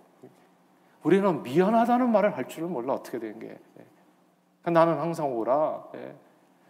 우리는 1.03 1.43
미안하다는 1.43 2.11
말을 2.11 2.35
할 2.35 2.49
줄을 2.49 2.69
몰라 2.69 2.95
어떻게 2.95 3.19
된 3.19 3.39
게. 3.39 3.59
예. 3.79 4.71
나는 4.71 4.99
항상 4.99 5.37
오라. 5.37 5.85
예. 5.97 6.15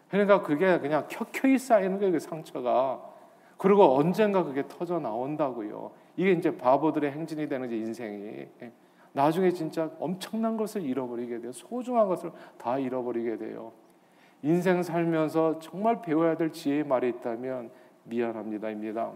그러니까 0.09 0.42
그게 0.42 0.80
그냥 0.80 1.06
켜켜이 1.09 1.56
쌓이는 1.56 1.99
거예요, 2.00 2.12
그 2.12 2.18
상처가. 2.18 3.00
그리고 3.59 3.97
언젠가 3.97 4.42
그게 4.42 4.64
터져 4.66 4.99
나온다고요. 4.99 5.92
이게 6.16 6.32
이제 6.32 6.56
바보들의 6.56 7.12
행진이 7.12 7.49
되는 7.49 7.70
인생이. 7.70 8.49
나중에 9.12 9.52
진짜 9.52 9.88
엄청난 10.00 10.56
것을 10.56 10.82
잃어버리게 10.82 11.42
돼요. 11.42 11.52
소중한 11.52 12.09
것을 12.09 12.32
다 12.59 12.76
잃어버리게 12.76 13.37
돼요. 13.37 13.70
인생 14.42 14.82
살면서 14.82 15.59
정말 15.59 16.00
배워야 16.02 16.37
될 16.37 16.52
지혜의 16.52 16.85
말이 16.85 17.09
있다면 17.09 17.70
미안합니다입니다. 18.04 19.12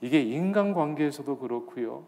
이게 0.00 0.20
인간 0.20 0.74
관계에서도 0.74 1.38
그렇고요. 1.38 2.04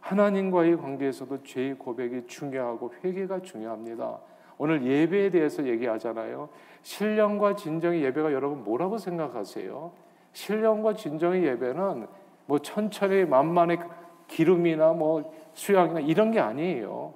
하나님과의 0.00 0.76
관계에서도 0.76 1.42
죄의 1.42 1.74
고백이 1.74 2.26
중요하고 2.26 2.92
회개가 3.02 3.40
중요합니다. 3.40 4.18
오늘 4.58 4.84
예배에 4.84 5.30
대해서 5.30 5.66
얘기하잖아요. 5.66 6.48
신령과 6.82 7.56
진정의 7.56 8.02
예배가 8.04 8.32
여러분 8.32 8.64
뭐라고 8.64 8.98
생각하세요? 8.98 9.92
신령과 10.32 10.94
진정의 10.94 11.44
예배는 11.44 12.06
뭐 12.46 12.58
천천히 12.60 13.24
만만의 13.24 13.78
기름이나 14.26 14.92
뭐 14.92 15.32
수양이나 15.54 16.00
이런 16.00 16.30
게 16.30 16.40
아니에요. 16.40 17.14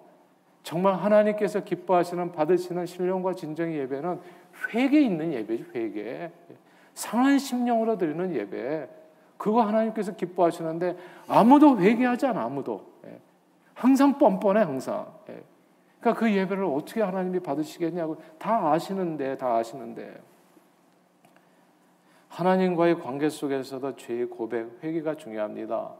정말 0.62 0.94
하나님께서 0.94 1.64
기뻐하시는 1.64 2.32
받으시는 2.32 2.86
신령과 2.86 3.34
진정의 3.34 3.78
예배는 3.80 4.20
회개 4.68 5.00
있는 5.00 5.32
예배죠, 5.32 5.64
회개. 5.74 6.30
상한 6.94 7.38
심령으로 7.38 7.98
드리는 7.98 8.34
예배. 8.34 8.88
그거 9.36 9.62
하나님께서 9.62 10.14
기뻐하시는데 10.14 10.96
아무도 11.26 11.78
회개하지 11.78 12.26
않아, 12.26 12.42
아무도. 12.44 12.86
예. 13.06 13.18
항상 13.74 14.18
뻔뻔해, 14.18 14.62
항상. 14.62 15.06
예. 15.28 15.42
그러니까 16.00 16.20
그 16.20 16.32
예배를 16.32 16.64
어떻게 16.64 17.00
하나님이 17.00 17.40
받으시겠냐고 17.40 18.16
다 18.38 18.72
아시는데 18.72 19.38
다 19.38 19.56
아시는데 19.56 20.20
하나님과의 22.28 23.00
관계 23.00 23.28
속에서도 23.28 23.96
죄의 23.96 24.26
고백, 24.26 24.78
회개가 24.82 25.16
중요합니다. 25.16 25.92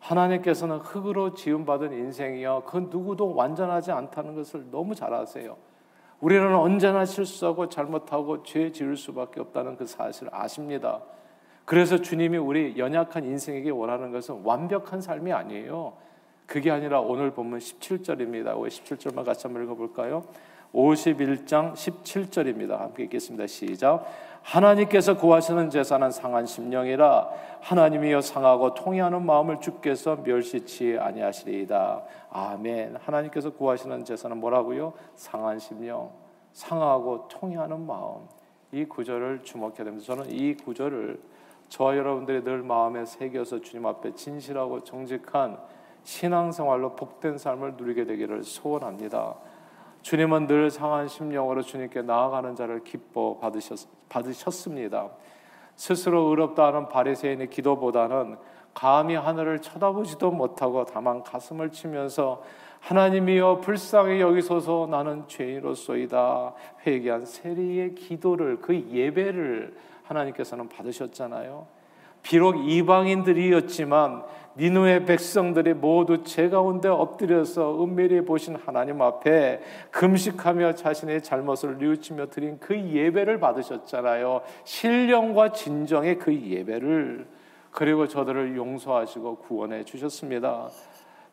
하나님께서는 0.00 0.78
흙으로 0.78 1.34
지음받은 1.34 1.92
인생이요. 1.92 2.62
그 2.66 2.88
누구도 2.90 3.34
완전하지 3.34 3.92
않다는 3.92 4.34
것을 4.34 4.70
너무 4.70 4.94
잘 4.94 5.12
아세요. 5.12 5.56
우리는 6.20 6.54
언제나 6.54 7.04
실수하고 7.04 7.68
잘못하고 7.68 8.42
죄 8.42 8.72
지을 8.72 8.96
수밖에 8.96 9.40
없다는 9.40 9.76
그 9.76 9.86
사실을 9.86 10.30
아십니다. 10.34 11.00
그래서 11.64 12.00
주님이 12.00 12.38
우리 12.38 12.78
연약한 12.78 13.24
인생에게 13.24 13.70
원하는 13.70 14.12
것은 14.12 14.42
완벽한 14.44 15.00
삶이 15.00 15.32
아니에요. 15.32 15.94
그게 16.46 16.70
아니라 16.70 17.00
오늘 17.00 17.32
보면 17.32 17.58
17절입니다. 17.58 18.54
17절만 18.54 19.24
같이 19.24 19.46
한번 19.46 19.64
읽어볼까요? 19.64 20.24
51장 20.72 21.72
17절입니다. 21.74 22.78
함께 22.78 23.04
읽겠습니다. 23.04 23.46
시작. 23.46 24.06
하나님께서 24.46 25.16
구하시는 25.16 25.70
제사는 25.70 26.08
상한 26.12 26.46
심령이라 26.46 27.30
하나님이여 27.62 28.20
상하고 28.20 28.74
통해하는 28.74 29.26
마음을 29.26 29.60
주께서 29.60 30.16
멸시치 30.22 30.96
아니하시리이다. 30.96 32.04
아멘. 32.30 32.96
하나님께서 32.96 33.50
구하시는 33.50 34.04
제사는 34.04 34.36
뭐라고요? 34.36 34.92
상한 35.16 35.58
심령, 35.58 36.12
상하고 36.52 37.26
통해하는 37.26 37.84
마음. 37.86 38.28
이 38.70 38.84
구절을 38.84 39.42
주목해야 39.42 39.84
됩니다. 39.84 40.06
저는 40.06 40.30
이 40.30 40.54
구절을 40.54 41.20
저와 41.68 41.96
여러분들이 41.96 42.44
늘 42.44 42.62
마음에 42.62 43.04
새겨서 43.04 43.62
주님 43.62 43.84
앞에 43.84 44.14
진실하고 44.14 44.84
정직한 44.84 45.58
신앙생활로 46.04 46.94
복된 46.94 47.36
삶을 47.36 47.74
누리게 47.76 48.04
되기를 48.04 48.44
소원합니다. 48.44 49.34
주님은 50.06 50.46
늘 50.46 50.70
상한 50.70 51.08
심령으로 51.08 51.62
주님께 51.62 52.02
나아가는 52.02 52.54
자를 52.54 52.84
기뻐 52.84 53.38
받으셨, 53.38 53.88
받으셨습니다. 54.08 55.08
스스로 55.74 56.28
의롭다 56.28 56.68
하는 56.68 56.88
바리새인의 56.88 57.50
기도보다는 57.50 58.36
감히 58.72 59.16
하늘을 59.16 59.60
쳐다보지도 59.62 60.30
못하고 60.30 60.84
다만 60.84 61.24
가슴을 61.24 61.72
치면서 61.72 62.40
하나님이여 62.78 63.62
불쌍히 63.62 64.20
여기소서 64.20 64.86
나는 64.88 65.26
죄인으로소이다 65.26 66.54
회개한 66.86 67.26
세리의 67.26 67.96
기도를 67.96 68.60
그 68.60 68.88
예배를 68.88 69.76
하나님께서는 70.04 70.68
받으셨잖아요. 70.68 71.66
비록 72.22 72.56
이방인들이었지만 72.58 74.22
니누의 74.58 75.04
백성들이 75.04 75.74
모두 75.74 76.22
제 76.22 76.48
가운데 76.48 76.88
엎드려서 76.88 77.84
은밀히 77.84 78.22
보신 78.24 78.56
하나님 78.56 79.02
앞에 79.02 79.60
금식하며 79.90 80.74
자신의 80.74 81.22
잘못을 81.22 81.76
뉘우치며 81.78 82.28
드린 82.28 82.58
그 82.58 82.74
예배를 82.78 83.38
받으셨잖아요. 83.38 84.40
신령과 84.64 85.52
진정의 85.52 86.18
그 86.18 86.34
예배를 86.34 87.26
그리고 87.70 88.08
저들을 88.08 88.56
용서하시고 88.56 89.36
구원해 89.36 89.84
주셨습니다. 89.84 90.70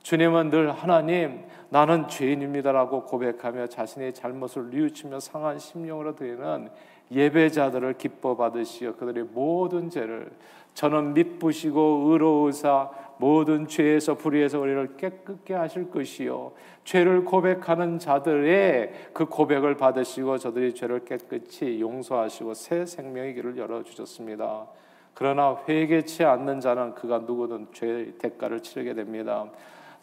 주님은 0.01 0.49
늘 0.49 0.73
하나님 0.73 1.45
나는 1.69 2.09
죄인입니다라고 2.09 3.05
고백하며 3.05 3.67
자신의 3.67 4.13
잘못을 4.13 4.69
뉘우치며 4.69 5.21
상한 5.21 5.57
심령으로 5.57 6.15
드리는 6.15 6.69
예배자들을 7.09 7.93
기뻐 7.93 8.35
받으시어 8.35 8.97
그들의 8.97 9.27
모든 9.31 9.89
죄를 9.89 10.29
저는 10.73 11.13
믿부시고 11.13 12.09
의로우사 12.09 12.89
모든 13.17 13.67
죄에서 13.67 14.15
불의에서 14.15 14.59
우리를 14.59 14.97
깨끗게 14.97 15.53
하실 15.53 15.89
것이요 15.89 16.53
죄를 16.83 17.25
고백하는 17.25 17.99
자들의 17.99 19.11
그 19.13 19.25
고백을 19.25 19.77
받으시고 19.77 20.37
저들이 20.37 20.73
죄를 20.73 21.05
깨끗이 21.05 21.79
용서하시고 21.79 22.53
새 22.53 22.85
생명의 22.85 23.35
길을 23.35 23.57
열어 23.57 23.83
주셨습니다. 23.83 24.67
그러나 25.13 25.57
회개치 25.67 26.23
않는 26.23 26.59
자는 26.59 26.95
그가 26.95 27.19
누구든 27.19 27.67
죄의 27.71 28.13
대가를 28.17 28.61
치르게 28.61 28.93
됩니다. 28.93 29.45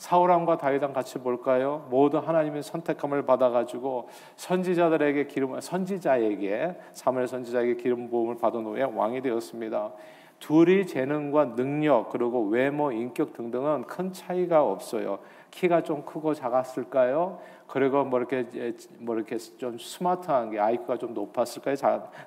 사울왕과 0.01 0.57
다윗왕 0.57 0.95
같이 0.95 1.19
볼까요? 1.19 1.87
모두 1.91 2.17
하나님의 2.17 2.63
선택함을 2.63 3.27
받아가지고 3.27 4.09
선지자들에게 4.37 5.27
기름 5.27 5.61
선지자에게 5.61 6.75
사무엘 6.95 7.29
선지자에게 7.29 7.75
기름 7.75 8.09
부음을 8.09 8.39
받은 8.39 8.65
후에 8.65 8.83
왕이 8.83 9.21
되었습니다. 9.21 9.93
둘이 10.41 10.87
재능과 10.87 11.55
능력 11.55 12.09
그리고 12.11 12.47
외모, 12.47 12.91
인격 12.91 13.35
등등은 13.35 13.85
큰 13.85 14.13
차이가 14.13 14.65
없어요. 14.65 15.21
키가 15.51 15.83
좀 15.83 16.03
크고 16.05 16.35
작았을까요? 16.35 17.39
그리고 17.67 18.05
뭐 18.05 18.19
이렇게 18.19 18.47
뭐 18.99 19.15
이렇게 19.15 19.37
좀 19.37 19.79
스마트한 19.79 20.51
게 20.51 20.59
아이큐가 20.59 20.97
좀 20.97 21.15
높았을까요? 21.15 21.77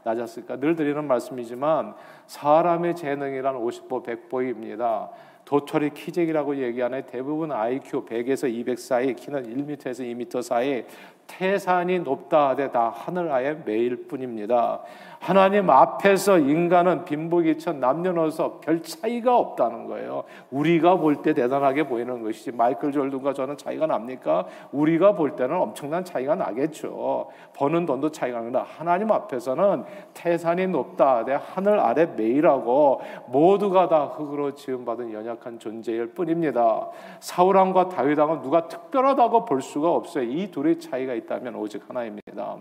낮았을까? 0.03 0.57
늘 0.57 0.75
드리는 0.75 1.03
말씀이지만 1.05 1.95
사람의 2.27 2.95
재능이란 2.95 3.55
50보 3.55 4.05
100보입니다. 4.05 5.09
도철이 5.45 5.89
키재기라고 5.89 6.57
얘기하는 6.57 7.05
대부분 7.05 7.51
IQ 7.51 8.05
100에서 8.05 8.49
200 8.49 8.79
사이, 8.79 9.13
키는 9.13 9.43
1m에서 9.43 9.99
2m 9.99 10.41
사이, 10.41 10.85
태산이 11.27 11.99
높다 11.99 12.49
하되 12.49 12.71
다 12.71 12.89
하늘 12.89 13.31
아래 13.31 13.53
매일 13.65 14.07
뿐입니다. 14.07 14.81
하나님 15.23 15.69
앞에서 15.69 16.37
인간은 16.37 17.05
빈부귀천 17.05 17.79
남녀노소 17.79 18.59
별 18.59 18.83
차이가 18.83 19.37
없다는 19.37 19.87
거예요. 19.87 20.25
우리가 20.51 20.97
볼 20.97 21.21
때 21.23 21.33
대단하게 21.33 21.87
보이는 21.87 22.21
것이지 22.21 22.51
마이클 22.51 22.91
졸든과 22.91 23.31
저는 23.31 23.55
차이가 23.55 23.87
납니까? 23.87 24.45
우리가 24.73 25.15
볼 25.15 25.37
때는 25.37 25.55
엄청난 25.55 26.03
차이가 26.03 26.35
나겠죠. 26.35 27.29
버는 27.53 27.85
돈도 27.85 28.11
차이가 28.11 28.39
납니다. 28.39 28.65
하나님 28.67 29.13
앞에서는 29.13 29.85
태산이 30.13 30.67
높다 30.67 31.23
내 31.23 31.39
하늘 31.39 31.79
아래 31.79 32.05
매일하고 32.05 32.99
모두가 33.27 33.87
다 33.87 34.03
흙으로 34.07 34.55
지음 34.55 34.83
받은 34.83 35.13
연약한 35.13 35.57
존재일 35.57 36.07
뿐입니다. 36.07 36.89
사울 37.21 37.55
왕과 37.55 37.87
다윗 37.87 38.19
왕은 38.19 38.41
누가 38.41 38.67
특별하다고 38.67 39.45
볼 39.45 39.61
수가 39.61 39.89
없어요. 39.89 40.25
이 40.25 40.51
둘의 40.51 40.81
차이가 40.81 41.13
있다면 41.13 41.55
오직 41.55 41.81
하나입니다. 41.87 42.57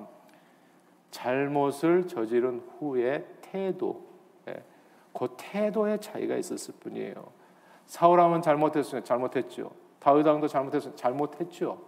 잘못을 1.12 2.08
저지른 2.08 2.60
후에 2.78 3.24
태도, 3.40 4.02
예, 4.48 4.64
그 5.12 5.28
태도의 5.36 6.00
차이가 6.00 6.34
있었을 6.36 6.74
뿐이에요. 6.80 7.14
사울왕은 7.86 8.42
잘못했으니 8.42 9.04
잘못했죠. 9.04 9.70
다윗 10.00 10.26
왕도 10.26 10.48
잘못했으니 10.48 10.96
잘못했죠. 10.96 11.78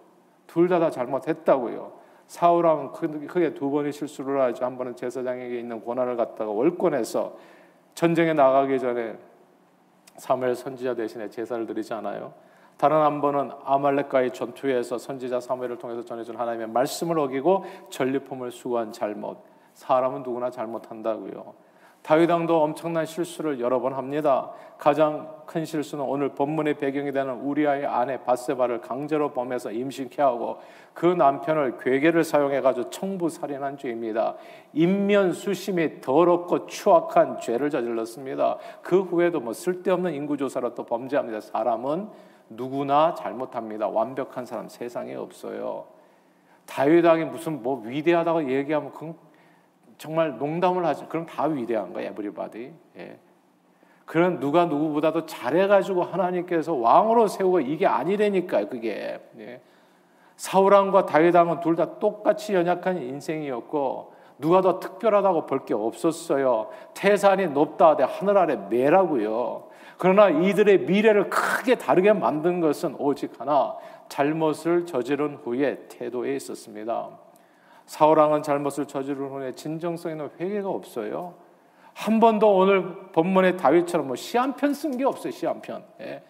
둘 0.46 0.68
다 0.68 0.78
다 0.78 0.90
잘못했다고요. 0.90 2.04
사울왕은 2.26 2.92
크게 3.26 3.54
두 3.54 3.70
번의 3.70 3.92
실수를 3.92 4.40
하죠. 4.42 4.64
한 4.64 4.76
번은 4.78 4.94
제사장에게 4.94 5.58
있는 5.58 5.84
권한을 5.84 6.16
갖다가 6.16 6.50
월권해서 6.50 7.36
전쟁에 7.94 8.32
나가기 8.34 8.78
전에 8.78 9.16
사무엘 10.16 10.54
선지자 10.54 10.94
대신에 10.94 11.28
제사를 11.28 11.66
드리지 11.66 11.92
않아요. 11.94 12.34
다른 12.76 12.96
한 12.98 13.20
번은 13.20 13.50
아말렉과의 13.64 14.32
전투에서 14.32 14.98
선지자 14.98 15.40
사무엘을 15.40 15.78
통해서 15.78 16.04
전해준 16.04 16.36
하나님의 16.36 16.68
말씀을 16.68 17.18
어기고 17.18 17.64
전리품을 17.90 18.50
수고한 18.50 18.92
잘못. 18.92 19.38
사람은 19.74 20.22
누구나 20.22 20.50
잘못한다고요. 20.50 21.54
다윗 22.04 22.30
왕도 22.30 22.62
엄청난 22.62 23.06
실수를 23.06 23.60
여러 23.60 23.80
번 23.80 23.94
합니다. 23.94 24.50
가장 24.76 25.26
큰 25.46 25.64
실수는 25.64 26.04
오늘 26.04 26.28
본문의 26.28 26.74
배경이 26.74 27.12
되는 27.12 27.32
우리아의 27.40 27.86
아내 27.86 28.22
바세바를 28.22 28.82
강제로 28.82 29.32
범해서 29.32 29.72
임신케 29.72 30.20
하고 30.20 30.58
그 30.92 31.06
남편을 31.06 31.78
괴계를 31.78 32.22
사용해 32.22 32.60
가지고 32.60 32.90
청부 32.90 33.30
살인한 33.30 33.78
죄입니다. 33.78 34.34
인면 34.74 35.32
수심이 35.32 36.02
더럽고 36.02 36.66
추악한 36.66 37.40
죄를 37.40 37.70
저질렀습니다. 37.70 38.58
그 38.82 39.00
후에도 39.00 39.40
뭐 39.40 39.54
쓸데없는 39.54 40.12
인구 40.12 40.36
조사로 40.36 40.74
또 40.74 40.84
범죄합니다. 40.84 41.40
사람은 41.40 42.08
누구나 42.48 43.14
잘못합니다. 43.14 43.88
완벽한 43.88 44.46
사람 44.46 44.68
세상에 44.68 45.14
없어요. 45.14 45.84
다윗 46.66 47.04
왕이 47.04 47.24
무슨 47.26 47.62
뭐 47.62 47.82
위대하다고 47.84 48.50
얘기하면 48.50 48.92
그 48.92 49.14
정말 49.98 50.38
농담을 50.38 50.84
하지. 50.84 51.06
그럼 51.08 51.26
다 51.26 51.44
위대한 51.44 51.92
거야, 51.92 52.08
에브리바디. 52.08 52.72
예. 52.98 53.18
그런 54.04 54.38
누가 54.40 54.66
누구보다도 54.66 55.26
잘해가지고 55.26 56.02
하나님께서 56.02 56.74
왕으로 56.74 57.26
세우고 57.28 57.60
이게 57.60 57.86
아니라니까요, 57.86 58.68
그게. 58.68 59.20
예. 59.38 59.60
사울왕과 60.36 61.06
다윗왕은 61.06 61.60
둘 61.60 61.76
다 61.76 61.98
똑같이 61.98 62.54
연약한 62.54 62.98
인생이었고 62.98 64.12
누가 64.38 64.60
더 64.60 64.80
특별하다고 64.80 65.46
볼 65.46 65.64
게 65.64 65.74
없었어요. 65.74 66.68
태산이 66.92 67.46
높다 67.48 67.90
하되 67.90 68.02
하늘 68.04 68.36
아래 68.36 68.56
매라고요. 68.56 69.68
그러나 69.98 70.28
이들의 70.28 70.80
미래를 70.80 71.30
크게 71.30 71.76
다르게 71.76 72.12
만든 72.12 72.60
것은 72.60 72.96
오직 72.98 73.38
하나 73.38 73.74
잘못을 74.08 74.86
저지른 74.86 75.36
후에 75.36 75.86
태도에 75.88 76.36
있었습니다. 76.36 77.08
사울왕은 77.86 78.42
잘못을 78.42 78.86
저지른 78.86 79.28
후에 79.28 79.52
진정성 79.52 80.12
있는 80.12 80.30
회개가 80.40 80.68
없어요. 80.68 81.34
한 81.94 82.18
번도 82.18 82.56
오늘 82.56 82.82
본문의 83.12 83.56
다윗처럼 83.56 84.06
뭐 84.08 84.16
시 84.16 84.36
한 84.38 84.56
편 84.56 84.72
쓴 84.72 84.96
게 84.98 85.04
없어요. 85.04 85.30
시 85.30 85.46
한 85.46 85.60
편. 85.62 85.84
예. 86.00 86.22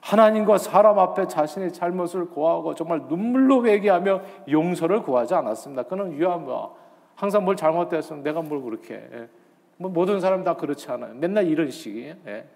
하나님과 0.00 0.58
사람 0.58 0.98
앞에 0.98 1.28
자신의 1.28 1.72
잘못을 1.72 2.26
고하고 2.30 2.74
정말 2.74 3.02
눈물로 3.08 3.66
회개하며 3.66 4.20
용서를 4.50 5.02
구하지 5.02 5.34
않았습니다. 5.34 5.84
그는 5.84 6.12
유한 6.14 6.44
뭐 6.44 6.76
항상 7.14 7.44
뭘 7.44 7.54
잘못했으면 7.56 8.22
내가 8.22 8.40
뭘 8.42 8.62
그렇게 8.62 8.94
예. 8.94 9.28
뭐 9.76 9.90
모든 9.90 10.18
사람 10.20 10.42
다 10.44 10.54
그렇지 10.54 10.90
않아요. 10.90 11.14
맨날 11.14 11.46
이런 11.46 11.70
식이에요. 11.70 12.14
예. 12.26 12.46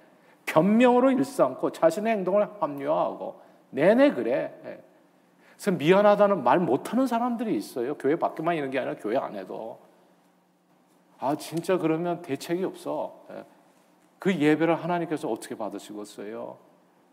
변명으로 0.46 1.10
일삼고 1.10 1.72
자신의 1.72 2.14
행동을 2.14 2.48
합리화하고 2.60 3.40
내내 3.70 4.12
그래. 4.12 4.54
예. 4.64 4.82
그래서 5.54 5.70
미안하다는 5.72 6.44
말 6.44 6.60
못하는 6.60 7.06
사람들이 7.06 7.56
있어요. 7.56 7.94
교회 7.96 8.16
밖에만 8.16 8.54
있는 8.54 8.70
게 8.70 8.78
아니라 8.78 8.96
교회 8.96 9.16
안에도. 9.16 9.78
아 11.18 11.34
진짜 11.36 11.78
그러면 11.78 12.22
대책이 12.22 12.64
없어. 12.64 13.24
예. 13.30 13.44
그 14.18 14.34
예배를 14.34 14.76
하나님께서 14.76 15.28
어떻게 15.30 15.54
받으시겠어요? 15.56 16.56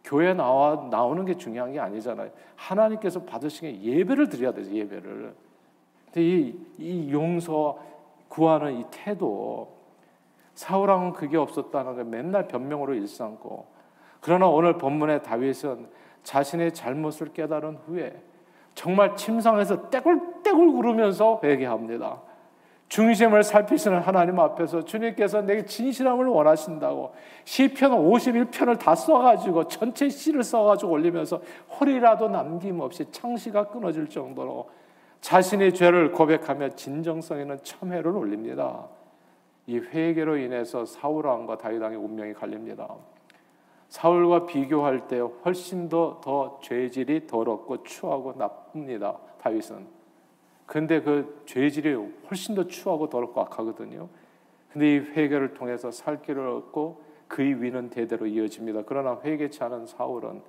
교회 0.04 0.34
나와 0.34 0.88
나오는 0.90 1.26
게 1.26 1.36
중요한 1.36 1.72
게 1.72 1.80
아니잖아요. 1.80 2.30
하나님께서 2.56 3.24
받으시게 3.24 3.82
예배를 3.82 4.30
드려야 4.30 4.54
되죠. 4.54 4.72
예배를. 4.72 5.36
근데 6.06 6.22
이, 6.22 6.56
이 6.78 7.12
용서 7.12 7.80
구하는 8.28 8.80
이 8.80 8.86
태도 8.92 9.73
사울왕은 10.56 11.14
그게 11.14 11.38
없었다는 11.38 11.96
걸 11.96 12.04
맨날 12.06 12.48
변명으로 12.48 12.94
일삼고 12.94 13.66
그러나 14.22 14.48
오늘 14.48 14.78
본문의 14.78 15.24
다윗은 15.24 15.90
자신의 16.24 16.74
잘못을 16.74 17.34
깨달은 17.34 17.78
후에 17.86 18.22
정말 18.76 19.16
침상에서 19.16 19.90
떼굴떼굴 19.90 20.72
구르면서 20.72 21.42
회개합니다. 21.44 22.22
중심을 22.88 23.44
살피시는 23.44 24.02
하나님 24.02 24.40
앞에서 24.40 24.86
주님께서 24.86 25.42
내게 25.42 25.66
진실함을 25.66 26.28
원하신다고 26.28 27.14
시편 27.44 27.92
51편을 27.92 28.78
다 28.78 28.94
써가지고 28.94 29.68
전체 29.68 30.10
시를 30.10 30.44
써가지고 30.44 30.92
올리면서 30.92 31.42
허리라도 31.80 32.30
남김없이 32.30 33.06
창시가 33.12 33.70
끊어질 33.70 34.08
정도로 34.08 34.70
자신의 35.22 35.74
죄를 35.74 36.12
고백하며 36.12 36.70
진정성 36.70 37.40
있는 37.40 37.58
참회를 37.64 38.16
올립니다. 38.16 38.88
이 39.66 39.78
회개로 39.78 40.38
인해서 40.38 40.86
사울 40.86 41.26
왕과 41.26 41.58
다윗 41.58 41.82
왕의 41.82 41.98
운명이 41.98 42.34
갈립니다. 42.34 42.88
사울과 43.90 44.46
비교할 44.48 45.08
때 45.08 45.20
훨씬 45.20 45.88
더, 45.88 46.20
더 46.24 46.60
죄질이 46.62 47.28
더럽고 47.28 47.84
추하고 47.84 48.34
나쁩니다. 48.34 49.18
다윗은. 49.40 49.86
근데 50.66 51.02
그 51.02 51.44
죄질이 51.46 51.94
훨씬 52.30 52.56
더 52.56 52.66
추하고 52.66 53.10
더럽고 53.10 53.42
악하거든요. 53.42 54.10
근데 54.72 54.96
이 54.96 54.98
회개를 54.98 55.54
통해서 55.54 55.92
살 55.92 56.22
길을 56.22 56.48
얻고 56.48 57.04
그의 57.28 57.62
위는 57.62 57.90
대대로 57.90 58.26
이어집니다. 58.26 58.82
그러나 58.86 59.20
회개치 59.24 59.64
않은 59.64 59.86
사울은 59.86 60.42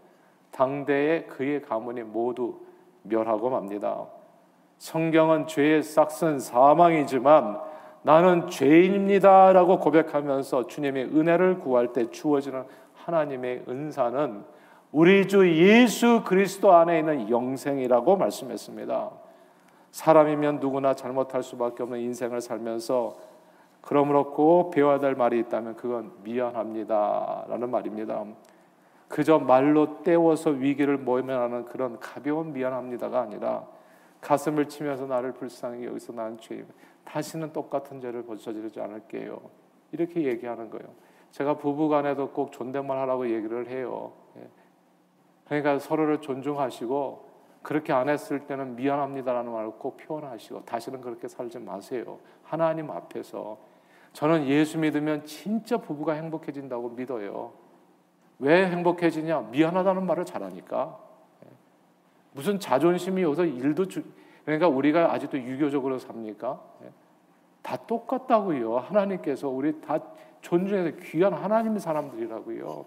당대의 0.51 1.27
그의 1.27 1.63
가문이 1.63 2.03
모두 2.03 2.61
멸하고 3.03 3.51
맙니다. 3.51 4.07
성경은 4.79 5.47
죄의 5.47 5.83
싹은 5.83 6.39
사망이지만 6.39 7.61
나는 8.05 8.49
죄인입니다 8.49 9.55
라고 9.55 9.81
고백하면서 9.81 10.67
주님의 10.67 11.05
은혜를 11.17 11.61
구할 11.61 11.95
때 11.95 12.11
주어지는 12.11 12.65
하나님의 12.93 13.65
은사는 13.67 14.45
우리 14.93 15.27
주 15.27 15.51
예수 15.57 16.23
그리스도 16.23 16.75
안에 16.75 16.99
있는 16.99 17.31
영생이라고 17.31 18.17
말씀했습니다. 18.17 19.11
사람이면 19.91 20.61
누구나 20.61 20.95
잘못할 20.95 21.43
수밖에 21.43 21.83
없는 21.83 21.99
인생을 22.01 22.43
살면서 22.43 23.17
그러므로 23.81 24.33
꼭 24.35 24.71
배워야 24.71 24.99
될 24.99 25.15
말이 25.15 25.39
있다면 25.41 25.77
그건 25.77 26.13
미안합니다 26.25 27.47
라는 27.49 27.71
말입니다. 27.71 28.23
그저 29.09 29.39
말로 29.39 30.03
때워서 30.03 30.51
위기를 30.51 30.99
모면하는 30.99 31.65
그런 31.65 31.99
가벼운 32.01 32.53
미안합니다가 32.53 33.23
아니라 33.23 33.65
가슴을 34.21 34.69
치면서 34.69 35.07
나를 35.07 35.33
불쌍히 35.33 35.87
여기서 35.87 36.13
나는 36.13 36.39
죄인 36.39 36.67
다 36.67 36.75
시는 37.21 37.53
똑같은 37.53 38.01
죄를 38.01 38.25
저지르지 38.27 38.81
않을게요. 38.81 39.41
이렇게 39.93 40.25
얘기하는 40.25 40.71
거예요. 40.71 40.89
제가 41.31 41.57
부부간에도 41.59 42.31
꼭 42.31 42.53
존댓말 42.53 42.99
하라고 42.99 43.29
얘기를 43.29 43.69
해요. 43.69 44.13
예. 44.37 44.49
그러니까 45.47 45.79
서로를 45.79 46.21
존중하시고 46.21 47.35
그렇게 47.63 47.93
안 47.93 48.09
했을 48.09 48.47
때는 48.47 48.77
미안합니다라는 48.77 49.51
말을 49.51 49.71
꼭 49.73 49.97
표현하시고 49.97 50.65
다시는 50.65 51.01
그렇게 51.01 51.29
살지 51.29 51.59
마세요. 51.59 52.19
하나님 52.43 52.91
앞에서 52.91 53.59
저는 54.13 54.47
예수 54.47 54.79
믿으면 54.79 55.25
진짜 55.25 55.77
부부가 55.77 56.13
행복해진다고 56.13 56.91
믿어요. 56.91 57.53
왜 58.39 58.67
행복해지냐? 58.67 59.49
미안하다는 59.51 60.07
말을 60.07 60.25
잘하니까. 60.25 60.99
예. 61.45 61.49
무슨 62.33 62.61
자존심이 62.61 63.23
여기서 63.23 63.45
일도 63.45 63.87
주, 63.87 64.05
그러니까 64.45 64.69
우리가 64.69 65.13
아직도 65.13 65.39
유교적으로 65.39 65.99
삽니까? 65.99 66.61
예. 66.85 66.91
다 67.63 67.77
똑같다고요. 67.77 68.79
하나님께서 68.79 69.49
우리 69.49 69.81
다 69.81 69.99
존중해서 70.43 70.97
귀한 71.03 71.33
하나님의 71.33 71.81
사람들이라고요. 71.81 72.85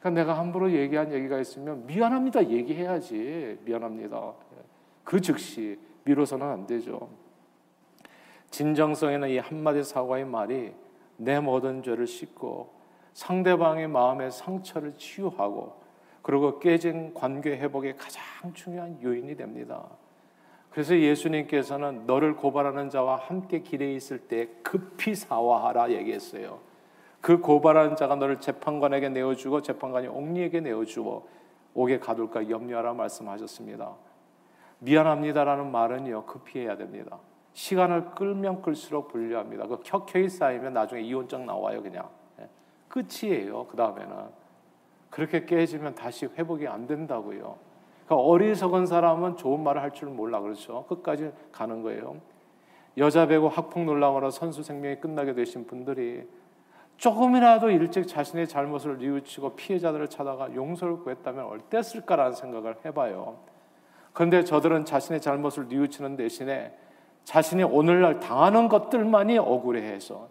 그러니까 0.00 0.22
내가 0.22 0.38
함부로 0.38 0.70
얘기한 0.72 1.12
얘기가 1.12 1.38
있으면 1.38 1.86
미안합니다 1.86 2.48
얘기해야지. 2.48 3.58
미안합니다. 3.64 4.32
그 5.04 5.20
즉시 5.20 5.78
미뤄서는 6.04 6.46
안 6.46 6.66
되죠. 6.66 7.10
진정성에는 8.50 9.28
이 9.28 9.38
한마디 9.38 9.82
사과의 9.82 10.24
말이 10.24 10.72
내 11.18 11.38
모든 11.38 11.82
죄를 11.82 12.06
씻고 12.06 12.72
상대방의 13.12 13.88
마음의 13.88 14.30
상처를 14.30 14.94
치유하고 14.94 15.82
그리고 16.22 16.58
깨진 16.58 17.12
관계 17.12 17.58
회복의 17.58 17.96
가장 17.96 18.22
중요한 18.54 19.02
요인이 19.02 19.36
됩니다. 19.36 19.84
그래서 20.78 20.96
예수님께서는 20.96 22.06
너를 22.06 22.36
고발하는 22.36 22.88
자와 22.88 23.16
함께 23.16 23.62
길에 23.62 23.92
있을 23.94 24.20
때 24.20 24.46
급히 24.62 25.16
사화하라 25.16 25.90
얘기했어요. 25.90 26.60
그 27.20 27.40
고발하는 27.40 27.96
자가 27.96 28.14
너를 28.14 28.38
재판관에게 28.38 29.08
내어주고 29.08 29.62
재판관이 29.62 30.06
옥리에게 30.06 30.60
내어주고 30.60 31.26
옥에 31.74 31.98
가둘까 31.98 32.48
염려하라 32.48 32.94
말씀하셨습니다. 32.94 33.90
미안합니다라는 34.78 35.72
말은요 35.72 36.26
급히 36.26 36.60
해야 36.60 36.76
됩니다. 36.76 37.18
시간을 37.54 38.12
끌면 38.12 38.62
끌수록 38.62 39.08
불리합니다. 39.08 39.66
그 39.66 39.80
켜켜이 39.82 40.28
쌓이면 40.28 40.74
나중에 40.74 41.02
이혼장 41.02 41.44
나와요 41.44 41.82
그냥 41.82 42.08
예. 42.38 42.48
끝이에요. 42.86 43.66
그 43.66 43.76
다음에는 43.76 44.14
그렇게 45.10 45.44
깨지면 45.44 45.96
다시 45.96 46.26
회복이 46.26 46.68
안 46.68 46.86
된다고요. 46.86 47.67
그러니까 48.08 48.16
어리석은 48.16 48.86
사람은 48.86 49.36
좋은 49.36 49.62
말을 49.62 49.82
할 49.82 49.90
줄 49.92 50.08
몰라 50.08 50.40
그렇죠. 50.40 50.84
끝까지 50.88 51.30
가는 51.52 51.82
거예요. 51.82 52.16
여자 52.96 53.26
배구 53.26 53.48
학폭 53.48 53.84
논란으로 53.84 54.30
선수 54.30 54.62
생명이 54.62 54.96
끝나게 54.96 55.34
되신 55.34 55.66
분들이 55.66 56.26
조금이라도 56.96 57.70
일찍 57.70 58.08
자신의 58.08 58.48
잘못을 58.48 58.98
뉘우치고 58.98 59.54
피해자들을 59.56 60.08
찾아가 60.08 60.52
용서를 60.54 60.96
구했다면 61.00 61.44
어땠을까라는 61.44 62.32
생각을 62.32 62.76
해봐요. 62.84 63.38
그런데 64.14 64.42
저들은 64.42 64.84
자신의 64.84 65.20
잘못을 65.20 65.68
뉘우치는 65.68 66.16
대신에 66.16 66.76
자신이 67.24 67.62
오늘날 67.62 68.18
당하는 68.18 68.68
것들만이 68.68 69.38
억울해해서 69.38 70.28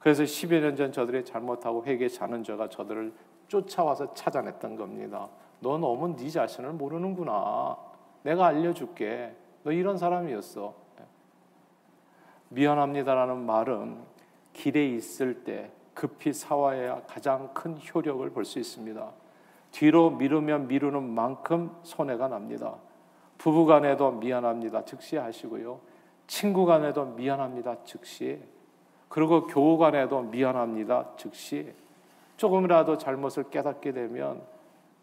그래서 0.00 0.24
10여 0.24 0.60
년 0.60 0.76
전 0.76 0.92
저들이 0.92 1.24
잘못하고 1.24 1.84
회개 1.86 2.08
자는 2.08 2.42
자가 2.44 2.68
저들을 2.68 3.14
쫓아와서 3.48 4.12
찾아냈던 4.14 4.76
겁니다. 4.76 5.28
너 5.60 5.78
너무 5.78 6.16
네 6.16 6.28
자신을 6.28 6.72
모르는구나. 6.72 7.76
내가 8.22 8.46
알려줄게. 8.46 9.34
너 9.62 9.72
이런 9.72 9.98
사람이었어. 9.98 10.74
미안합니다라는 12.48 13.44
말은 13.44 13.98
길에 14.52 14.86
있을 14.88 15.44
때 15.44 15.70
급히 15.94 16.32
사와야 16.32 17.02
가장 17.06 17.52
큰 17.54 17.78
효력을 17.94 18.28
볼 18.30 18.44
수 18.44 18.58
있습니다. 18.58 19.10
뒤로 19.72 20.10
미루면 20.10 20.68
미루는 20.68 21.02
만큼 21.02 21.74
손해가 21.82 22.28
납니다. 22.28 22.76
부부 23.38 23.66
간에도 23.66 24.12
미안합니다. 24.12 24.84
즉시 24.84 25.16
하시고요. 25.16 25.80
친구 26.26 26.64
간에도 26.64 27.04
미안합니다. 27.04 27.84
즉시. 27.84 28.40
그리고 29.08 29.46
교우 29.46 29.76
간에도 29.78 30.22
미안합니다. 30.22 31.10
즉시. 31.16 31.72
조금이라도 32.36 32.98
잘못을 32.98 33.50
깨닫게 33.50 33.92
되면 33.92 34.42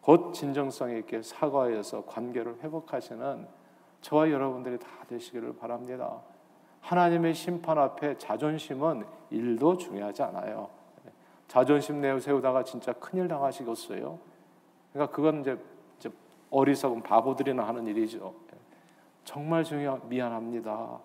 곧 0.03 0.33
진정성 0.33 0.91
있게 0.97 1.21
사과해서 1.21 2.03
관계를 2.05 2.57
회복하시는 2.61 3.47
저와 4.01 4.29
여러분들이 4.29 4.77
다 4.77 4.87
되시기를 5.07 5.55
바랍니다. 5.55 6.19
하나님의 6.81 7.33
심판 7.33 7.77
앞에 7.77 8.17
자존심은 8.17 9.05
일도 9.29 9.77
중요하지 9.77 10.23
않아요. 10.23 10.69
자존심 11.47 12.01
내어 12.01 12.19
세우다가 12.19 12.65
진짜 12.65 12.91
큰일 12.91 13.29
당하시겠어요. 13.29 14.19
그러니까 14.91 15.15
그건 15.15 15.39
이제, 15.39 15.57
이제 15.97 16.09
어리석은 16.49 17.01
바보들이나 17.03 17.65
하는 17.65 17.87
일이죠. 17.87 18.33
정말 19.23 19.63
중요 19.63 20.01
미안합니다. 20.09 20.99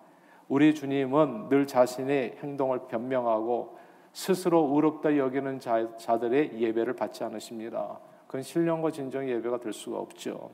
우리 0.49 0.75
주님은 0.75 1.47
늘 1.47 1.65
자신의 1.65 2.39
행동을 2.43 2.87
변명하고 2.89 3.77
스스로 4.11 4.73
의롭다 4.73 5.15
여기는 5.15 5.61
자, 5.61 5.95
자들의 5.95 6.59
예배를 6.59 6.95
받지 6.97 7.23
않으십니다. 7.23 7.97
그건 8.29 8.43
신령과 8.43 8.91
진정의 8.91 9.31
예배가 9.31 9.59
될 9.59 9.73
수가 9.73 9.97
없죠. 9.97 10.51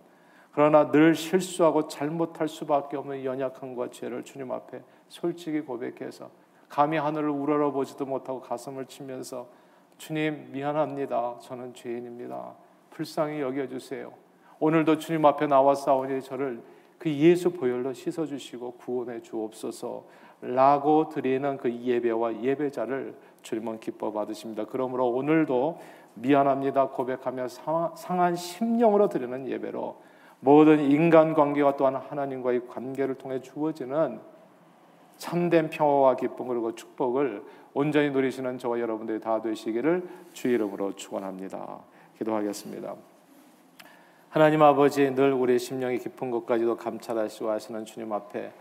그러나 0.54 0.92
늘 0.92 1.14
실수하고 1.14 1.90
잘못할 1.90 2.48
수밖에 2.48 2.96
없는 2.96 3.26
연약함과 3.26 3.90
죄를 3.90 4.24
주님 4.24 4.54
앞에 4.54 4.82
솔직히 5.10 5.60
고백해서 5.60 6.32
감히 6.70 6.96
하늘을 6.96 7.30
우러러보지도 7.30 8.06
못하고 8.06 8.40
가슴을 8.40 8.86
치면서 8.86 9.50
주님 9.98 10.54
미안합니다. 10.54 11.40
저는 11.42 11.74
죄인입니다. 11.74 12.54
불쌍히 12.92 13.42
여겨주세요. 13.42 14.14
오늘도 14.60 14.98
주님 14.98 15.26
앞에 15.26 15.46
나와 15.48 15.76
싸우니 15.76 16.22
저를 16.22 16.64
그 16.98 17.12
예수 17.12 17.52
보혈로 17.52 17.92
씻어주시고 17.92 18.76
구원해 18.76 19.22
주옵소서 19.22 20.06
라고 20.40 21.10
드리는 21.10 21.58
그 21.58 21.70
예배와 21.70 22.42
예배자를 22.42 23.16
주님은 23.42 23.82
기뻐 23.82 24.14
받으십니다. 24.14 24.64
그러므로 24.64 25.10
오늘도 25.10 25.78
미안합니다 26.16 26.90
고백하며 26.90 27.48
상한 27.96 28.36
심령으로 28.36 29.10
드리는 29.10 29.48
예배로 29.48 30.02
모든 30.40 30.80
인간 30.80 31.34
관계와 31.34 31.76
또한 31.76 31.96
하나님과의 31.96 32.68
관계를 32.68 33.16
통해 33.16 33.42
주어지는 33.42 34.20
참된 35.18 35.70
평화와 35.70 36.16
기쁨 36.16 36.48
그리고 36.48 36.76
축복을 36.76 37.44
온전히 37.74 38.10
누리시는 38.12 38.58
저와 38.58 38.80
여러분들이 38.80 39.20
다 39.20 39.42
되시기를 39.42 40.08
주 40.34 40.48
이름으로 40.48 40.96
축원합니다. 40.96 41.80
기도하겠습니다. 42.18 42.96
하나님 44.30 44.62
아버지 44.62 45.14
늘 45.16 45.34
우리 45.34 45.58
심령이 45.58 45.98
깊은 46.00 46.30
것까지도 46.32 46.76
감찰하시고 46.78 47.50
하시는 47.50 47.86
주님 47.86 48.12
앞에 48.12 48.52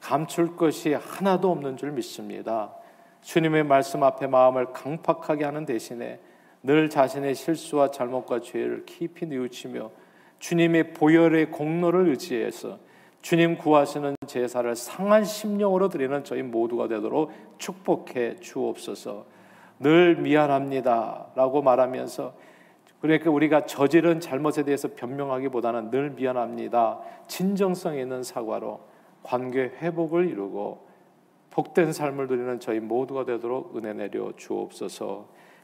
감출 0.00 0.56
것이 0.56 0.92
하나도 0.92 1.50
없는 1.50 1.78
줄 1.78 1.92
믿습니다. 1.92 2.74
주님의 3.22 3.64
말씀 3.64 4.02
앞에 4.02 4.26
마음을 4.26 4.72
강팍하게 4.72 5.44
하는 5.44 5.64
대신에 5.64 6.20
늘 6.64 6.88
자신의 6.88 7.34
실수와 7.34 7.90
잘못과 7.90 8.40
죄를 8.40 8.84
깊이 8.86 9.26
뉘우치며 9.26 9.90
주님의 10.38 10.94
보혈의 10.94 11.50
공로를 11.50 12.08
의지해서 12.08 12.78
주님 13.20 13.56
구하시는 13.56 14.16
제사를 14.26 14.74
상한 14.74 15.24
심령으로 15.24 15.88
드리는 15.88 16.24
저희 16.24 16.42
모두가 16.42 16.88
되도록 16.88 17.32
축복해 17.58 18.40
주옵소서. 18.40 19.26
늘 19.80 20.16
미안합니다라고 20.16 21.62
말하면서 21.62 22.34
그러니까 23.00 23.30
우리가 23.30 23.66
저지른 23.66 24.20
잘못에 24.20 24.62
대해서 24.64 24.88
변명하기보다는 24.94 25.90
늘 25.90 26.10
미안합니다. 26.10 27.00
진정성 27.26 27.98
있는 27.98 28.22
사과로 28.22 28.80
관계 29.22 29.72
회복을 29.80 30.28
이루고 30.28 30.86
복된 31.50 31.92
삶을 31.92 32.26
누리는 32.26 32.60
저희 32.60 32.80
모두가 32.80 33.24
되도록 33.24 33.76
은혜 33.76 33.92
내려 33.92 34.32
주옵소서. 34.36 35.43